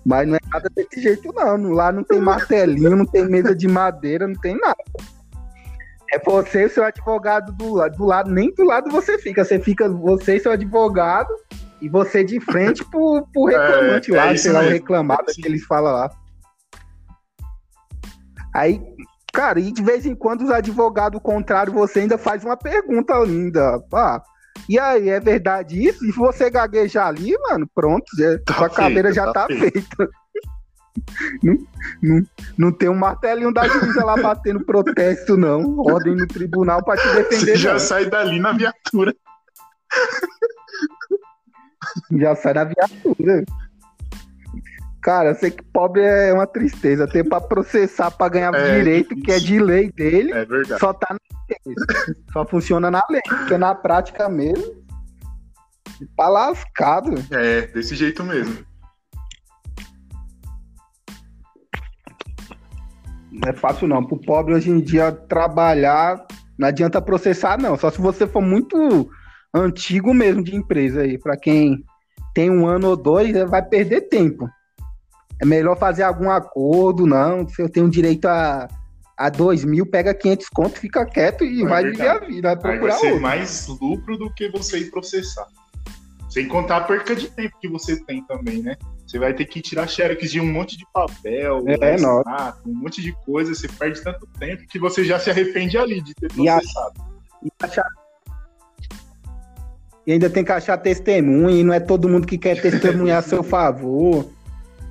Mas 0.05 0.27
não 0.27 0.35
é 0.35 0.39
nada 0.53 0.69
desse 0.75 1.01
jeito, 1.01 1.33
não. 1.33 1.71
Lá 1.71 1.91
não 1.91 2.03
tem 2.03 2.19
martelinho, 2.19 2.95
não 2.95 3.05
tem 3.05 3.27
mesa 3.27 3.55
de 3.55 3.67
madeira, 3.67 4.27
não 4.27 4.35
tem 4.35 4.55
nada. 4.55 4.77
É 6.13 6.19
você 6.19 6.61
e 6.61 6.65
o 6.65 6.69
seu 6.69 6.85
advogado 6.85 7.51
do 7.53 7.73
lado, 7.73 7.97
do 7.97 8.05
lado, 8.05 8.31
nem 8.31 8.53
do 8.53 8.63
lado 8.63 8.89
você 8.89 9.17
fica. 9.17 9.43
Você 9.43 9.59
fica, 9.59 9.89
você 9.89 10.35
e 10.35 10.39
seu 10.39 10.51
advogado, 10.51 11.33
e 11.81 11.89
você 11.89 12.23
de 12.23 12.39
frente 12.39 12.85
pro, 12.85 13.27
pro 13.33 13.49
é, 13.49 13.57
reclamante 13.57 14.13
é, 14.13 14.15
lá, 14.15 14.31
é 14.31 14.37
sei 14.37 14.51
lá, 14.51 14.59
o 14.61 14.69
reclamado 14.69 15.25
que 15.33 15.47
eles 15.47 15.65
falam 15.65 15.91
lá. 15.91 16.09
Aí 18.53 18.81
Cara, 19.37 19.59
e 19.59 19.71
de 19.71 19.83
vez 19.83 20.03
em 20.03 20.15
quando 20.15 20.45
os 20.45 20.49
advogados 20.49 21.21
contrários, 21.21 21.75
você 21.75 21.99
ainda 21.99 22.17
faz 22.17 22.43
uma 22.43 22.57
pergunta 22.57 23.13
linda. 23.19 23.79
Ah, 23.93 24.19
e 24.67 24.79
aí, 24.79 25.09
é 25.09 25.19
verdade 25.19 25.79
isso? 25.89 26.03
E 26.03 26.11
se 26.11 26.17
você 26.17 26.49
gaguejar 26.49 27.05
ali, 27.05 27.37
mano, 27.47 27.69
pronto, 27.75 28.03
já, 28.17 28.39
tá 28.39 28.55
sua 28.55 28.67
cadeira 28.67 29.13
já 29.13 29.31
tá, 29.31 29.45
tá 29.45 29.47
feita. 29.47 30.09
não, 31.43 31.55
não, 32.01 32.27
não 32.57 32.71
tem 32.71 32.89
um 32.89 32.95
martelinho 32.95 33.53
da 33.53 33.67
juíza 33.67 34.03
lá 34.03 34.17
batendo 34.17 34.65
protesto, 34.65 35.37
não. 35.37 35.81
Ordem 35.81 36.15
no 36.15 36.25
tribunal 36.25 36.83
pra 36.83 36.97
te 36.97 37.07
defender. 37.07 37.51
Você 37.51 37.55
já 37.57 37.73
não. 37.73 37.79
sai 37.79 38.09
dali 38.09 38.39
na 38.39 38.53
viatura. 38.53 39.15
Já 42.17 42.35
sai 42.35 42.55
na 42.55 42.63
viatura. 42.63 43.45
Cara, 45.07 45.29
eu 45.29 45.35
sei 45.35 45.51
que 45.51 45.63
pobre 45.63 46.01
é 46.01 46.33
uma 46.33 46.45
tristeza. 46.45 47.07
Tem 47.07 47.23
pra 47.23 47.39
processar, 47.39 48.11
pra 48.11 48.27
ganhar 48.27 48.53
é, 48.53 48.77
direito, 48.77 49.15
que 49.15 49.31
é 49.31 49.39
de 49.39 49.57
lei 49.57 49.89
dele. 49.89 50.33
É 50.33 50.43
verdade. 50.43 50.81
Só 50.81 50.91
tá 50.91 51.07
na 51.13 51.19
lei. 51.49 51.75
Só 52.33 52.45
funciona 52.45 52.91
na 52.91 53.01
lei. 53.09 53.21
Porque 53.25 53.57
na 53.57 53.73
prática 53.73 54.27
mesmo. 54.27 54.83
Tá 56.17 56.27
lascado. 56.27 57.15
É, 57.31 57.67
desse 57.67 57.95
jeito 57.95 58.21
mesmo. 58.21 58.65
Não 63.31 63.49
é 63.49 63.53
fácil 63.53 63.87
não. 63.87 64.05
Pro 64.05 64.19
pobre 64.19 64.55
hoje 64.55 64.69
em 64.69 64.81
dia 64.81 65.09
trabalhar, 65.09 66.21
não 66.59 66.67
adianta 66.67 67.01
processar, 67.01 67.57
não. 67.57 67.77
Só 67.77 67.89
se 67.89 68.01
você 68.01 68.27
for 68.27 68.41
muito 68.41 69.09
antigo 69.53 70.13
mesmo 70.13 70.43
de 70.43 70.53
empresa 70.53 71.03
aí. 71.03 71.17
Para 71.17 71.37
quem 71.37 71.81
tem 72.33 72.51
um 72.51 72.67
ano 72.67 72.89
ou 72.89 72.97
dois, 72.97 73.31
vai 73.49 73.63
perder 73.63 74.09
tempo. 74.09 74.49
É 75.41 75.45
melhor 75.45 75.77
fazer 75.77 76.03
algum 76.03 76.29
acordo, 76.29 77.05
não. 77.05 77.47
Se 77.47 77.61
eu 77.61 77.69
tenho 77.69 77.89
direito 77.89 78.25
a, 78.25 78.67
a 79.15 79.29
dois 79.29 79.63
mil, 79.63 79.85
pega 79.85 80.13
500 80.13 80.49
conto, 80.49 80.79
fica 80.79 81.05
quieto 81.05 81.43
e 81.43 81.63
é 81.63 81.67
vai 81.67 81.83
verdade. 81.83 81.97
viver 81.97 82.09
a 82.09 82.27
vida. 82.27 82.47
Vai 82.55 82.57
procurar 82.57 82.93
vai 82.93 82.99
ser 82.99 83.07
outro. 83.07 83.21
mais 83.21 83.67
lucro 83.67 84.17
do 84.17 84.33
que 84.33 84.49
você 84.49 84.79
ir 84.79 84.91
processar. 84.91 85.47
Sem 86.29 86.47
contar 86.47 86.77
a 86.77 86.81
perca 86.81 87.15
de 87.15 87.29
tempo 87.29 87.55
que 87.59 87.67
você 87.67 88.03
tem 88.03 88.23
também, 88.25 88.61
né? 88.61 88.75
Você 89.07 89.17
vai 89.17 89.33
ter 89.33 89.45
que 89.45 89.61
tirar 89.61 89.87
xerox 89.87 90.29
de 90.29 90.41
um 90.41 90.51
monte 90.51 90.77
de 90.77 90.85
papel, 90.93 91.63
é, 91.65 91.95
um 92.65 92.73
monte 92.73 93.01
de 93.01 93.13
coisa. 93.25 93.55
Você 93.55 93.67
perde 93.69 94.01
tanto 94.01 94.27
tempo 94.37 94.67
que 94.67 94.77
você 94.77 95.05
já 95.05 95.17
se 95.17 95.29
arrepende 95.29 95.77
ali 95.77 96.01
de 96.01 96.13
ter 96.13 96.27
processado. 96.27 96.93
E, 97.41 97.47
a... 97.47 97.65
e, 97.65 97.65
achar... 97.65 97.87
e 100.05 100.11
ainda 100.11 100.29
tem 100.29 100.43
que 100.43 100.51
achar 100.51 100.77
testemunha, 100.77 101.55
e 101.55 101.63
não 101.63 101.73
é 101.73 101.79
todo 101.79 102.09
mundo 102.09 102.27
que 102.27 102.37
quer 102.37 102.59
testemunhar 102.61 103.19
a 103.19 103.21
seu 103.21 103.41
favor. 103.41 104.29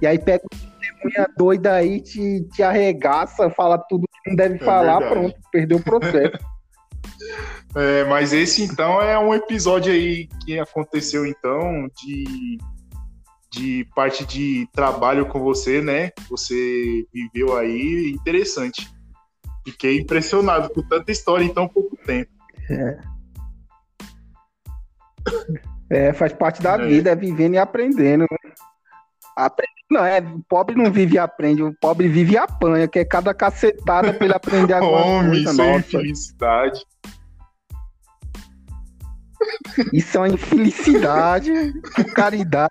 E 0.01 0.07
aí 0.07 0.19
pega 0.19 0.45
uma 0.53 0.61
testemunha 0.79 1.29
doida 1.37 1.73
aí, 1.75 2.01
te, 2.01 2.43
te 2.53 2.63
arregaça, 2.63 3.51
fala 3.51 3.79
tudo 3.79 4.07
que 4.07 4.31
não 4.31 4.37
deve 4.37 4.57
é 4.57 4.59
falar, 4.59 4.99
verdade. 4.99 5.21
pronto, 5.21 5.41
perdeu 5.51 5.79
o 5.79 5.83
processo. 5.83 6.39
É, 7.75 8.05
mas 8.05 8.33
esse 8.33 8.63
então 8.63 9.03
é 9.03 9.19
um 9.19 9.35
episódio 9.35 9.93
aí 9.93 10.29
que 10.45 10.59
aconteceu 10.59 11.27
então 11.27 11.87
de, 11.95 12.59
de 13.53 13.87
parte 13.95 14.25
de 14.25 14.67
trabalho 14.73 15.27
com 15.27 15.41
você, 15.41 15.83
né? 15.83 16.11
Você 16.31 17.07
viveu 17.13 17.55
aí, 17.55 18.13
interessante. 18.13 18.91
Fiquei 19.63 20.01
impressionado 20.01 20.71
com 20.71 20.81
tanta 20.89 21.13
história 21.13 21.45
em 21.45 21.53
tão 21.53 21.69
pouco 21.69 21.97
tempo. 21.99 22.31
É, 22.71 22.99
é 25.91 26.13
faz 26.15 26.33
parte 26.33 26.63
da 26.63 26.77
é. 26.77 26.87
vida, 26.87 27.11
é 27.11 27.17
vivendo 27.17 27.55
e 27.55 27.59
aprendendo. 27.59 28.23
Né? 28.23 28.53
Aprende, 29.37 29.72
não, 29.91 30.03
é, 30.03 30.18
o 30.18 30.43
pobre 30.49 30.74
não 30.74 30.91
vive 30.91 31.16
e 31.16 31.18
aprende, 31.18 31.62
o 31.62 31.74
pobre 31.78 32.09
vive 32.09 32.32
e 32.32 32.39
apanha, 32.39 32.89
que 32.89 32.99
é 32.99 33.05
cada 33.05 33.34
cacetada 33.34 34.14
pra 34.14 34.24
ele 34.24 34.34
aprender 34.34 34.72
alguma 34.74 35.05
Homem, 35.05 35.45
coisa. 35.45 35.62
Homem, 35.62 35.82
sem 35.82 35.82
felicidade. 35.82 36.84
Isso 39.93 40.16
é 40.16 40.20
uma 40.20 40.28
infelicidade, 40.28 41.53
caridade. 42.14 42.70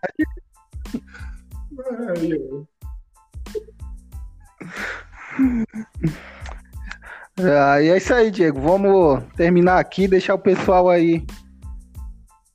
Ah, 7.37 7.81
e 7.81 7.89
é 7.89 7.97
isso 7.97 8.13
aí, 8.13 8.31
Diego. 8.31 8.59
Vamos 8.59 9.23
terminar 9.35 9.77
aqui, 9.79 10.07
deixar 10.07 10.33
o 10.33 10.39
pessoal 10.39 10.89
aí 10.89 11.25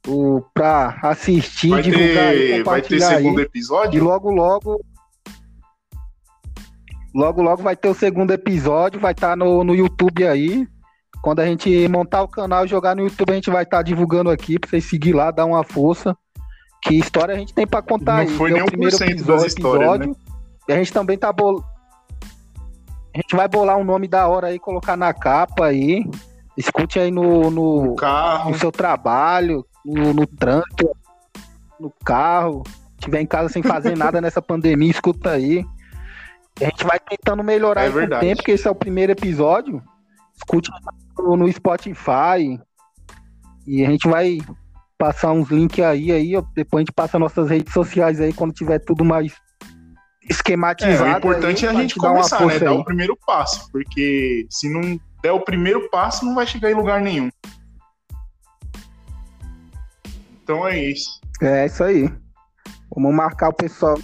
o, 0.07 0.43
pra 0.55 0.99
assistir, 1.03 1.71
vai 1.71 1.83
divulgar 1.83 2.33
ter, 2.33 2.59
e 2.59 2.63
Vai 2.63 2.83
ter 2.83 3.01
segundo 3.01 3.39
aí. 3.39 3.45
episódio? 3.45 3.99
E 3.99 4.01
logo, 4.01 4.31
logo. 4.31 4.81
Logo, 7.15 7.43
logo 7.43 7.63
vai 7.63 7.75
ter 7.75 7.89
o 7.89 7.95
segundo 7.95 8.33
episódio, 8.33 9.01
vai 9.01 9.13
estar 9.13 9.31
tá 9.31 9.37
no, 9.37 9.65
no 9.65 9.75
YouTube 9.75 10.27
aí. 10.27 10.67
Quando 11.23 11.41
a 11.41 11.47
gente 11.47 11.87
montar 11.89 12.23
o 12.23 12.29
canal 12.29 12.65
e 12.65 12.69
jogar 12.69 12.97
no 12.97 13.03
YouTube, 13.03 13.31
a 13.31 13.35
gente 13.35 13.51
vai 13.51 13.65
estar 13.65 13.79
tá 13.79 13.83
divulgando 13.83 14.31
aqui 14.31 14.59
pra 14.59 14.71
vocês 14.71 14.85
seguir 14.89 15.13
lá, 15.13 15.31
dar 15.31 15.45
uma 15.45 15.65
força. 15.65 16.17
Que 16.83 16.95
história 16.95 17.35
a 17.35 17.39
gente 17.39 17.53
tem 17.53 17.67
pra 17.67 17.83
contar 17.83 18.13
Não 18.15 18.21
aí. 18.21 18.29
foi 18.29 18.53
nem 18.53 18.63
o 18.63 18.67
primeiro 18.67 18.97
episódio, 18.97 19.27
das 19.27 19.45
histórias, 19.45 19.91
episódio, 19.91 20.09
né? 20.09 20.15
E 20.69 20.73
a 20.73 20.77
gente 20.77 20.93
também 20.93 21.19
tá 21.19 21.33
bol... 21.33 21.63
A 23.15 23.19
gente 23.19 23.37
vai 23.37 23.49
bolar 23.49 23.77
um 23.77 23.85
nome 23.85 24.07
da 24.09 24.29
hora 24.29 24.47
aí, 24.47 24.59
colocar 24.59 24.97
na 24.97 25.13
capa 25.13 25.67
aí. 25.67 26.09
Escute 26.57 26.99
aí 26.99 27.11
no, 27.11 27.51
no, 27.51 27.97
no, 27.97 27.97
no 28.47 28.59
seu 28.59 28.71
trabalho, 28.71 29.65
no, 29.85 30.13
no 30.13 30.27
trânsito, 30.27 30.91
no 31.79 31.93
carro. 32.05 32.63
Se 32.67 33.05
tiver 33.07 33.21
em 33.21 33.27
casa 33.27 33.49
sem 33.49 33.63
fazer 33.63 33.97
nada 33.97 34.21
nessa 34.23 34.43
pandemia, 34.43 34.91
escuta 34.91 35.31
aí. 35.31 35.65
A 36.61 36.65
gente 36.65 36.85
vai 36.85 36.99
tentando 36.99 37.43
melhorar 37.43 37.85
é 37.85 37.91
com 37.91 37.99
o 37.99 38.21
tempo, 38.21 38.37
porque 38.37 38.53
esse 38.53 38.67
é 38.67 38.71
o 38.71 38.75
primeiro 38.75 39.13
episódio. 39.13 39.83
Escute 40.37 40.71
no 41.19 41.51
Spotify. 41.51 42.61
E 43.67 43.85
a 43.85 43.91
gente 43.91 44.09
vai 44.09 44.39
passar 44.99 45.33
uns 45.33 45.49
links 45.49 45.83
aí, 45.83 46.13
aí, 46.13 46.33
depois 46.55 46.81
a 46.81 46.85
gente 46.85 46.93
passa 46.93 47.19
nossas 47.19 47.49
redes 47.49 47.73
sociais 47.73 48.21
aí 48.21 48.35
quando 48.35 48.53
tiver 48.53 48.79
tudo 48.81 49.03
mais 49.03 49.33
esquematizado. 50.29 51.09
É, 51.09 51.15
o 51.15 51.17
importante 51.17 51.67
aí, 51.67 51.75
é 51.75 51.79
a 51.79 51.81
gente 51.81 51.95
começar, 51.95 52.45
né? 52.45 52.59
Dar 52.59 52.73
o 52.73 52.85
primeiro 52.85 53.17
passo, 53.27 53.71
porque 53.73 54.47
se 54.51 54.69
não 54.69 55.01
der 55.23 55.33
o 55.33 55.41
primeiro 55.41 55.89
passo, 55.89 56.25
não 56.25 56.35
vai 56.35 56.47
chegar 56.47 56.71
em 56.71 56.75
lugar 56.75 57.01
nenhum. 57.01 57.31
Então 60.51 60.67
é 60.67 60.79
isso. 60.79 61.21
É 61.41 61.67
isso 61.67 61.85
aí. 61.85 62.13
Vamos 62.93 63.15
marcar 63.15 63.51
o 63.51 63.55
pessoal, 63.55 63.97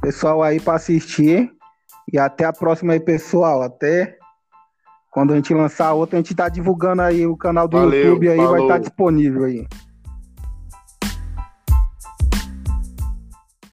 pessoal 0.00 0.40
aí 0.40 0.60
para 0.60 0.74
assistir. 0.74 1.50
E 2.12 2.18
até 2.18 2.44
a 2.44 2.52
próxima 2.52 2.92
aí, 2.92 3.00
pessoal. 3.00 3.62
Até 3.62 4.16
quando 5.10 5.32
a 5.32 5.36
gente 5.36 5.52
lançar 5.52 5.92
outra, 5.92 6.16
a 6.16 6.22
gente 6.22 6.36
tá 6.36 6.48
divulgando 6.48 7.02
aí 7.02 7.26
o 7.26 7.36
canal 7.36 7.66
do 7.66 7.78
Valeu, 7.78 8.12
YouTube 8.12 8.28
aí, 8.28 8.36
falou. 8.36 8.52
vai 8.52 8.60
estar 8.62 8.74
tá 8.74 8.78
disponível 8.78 9.44
aí. 9.44 9.66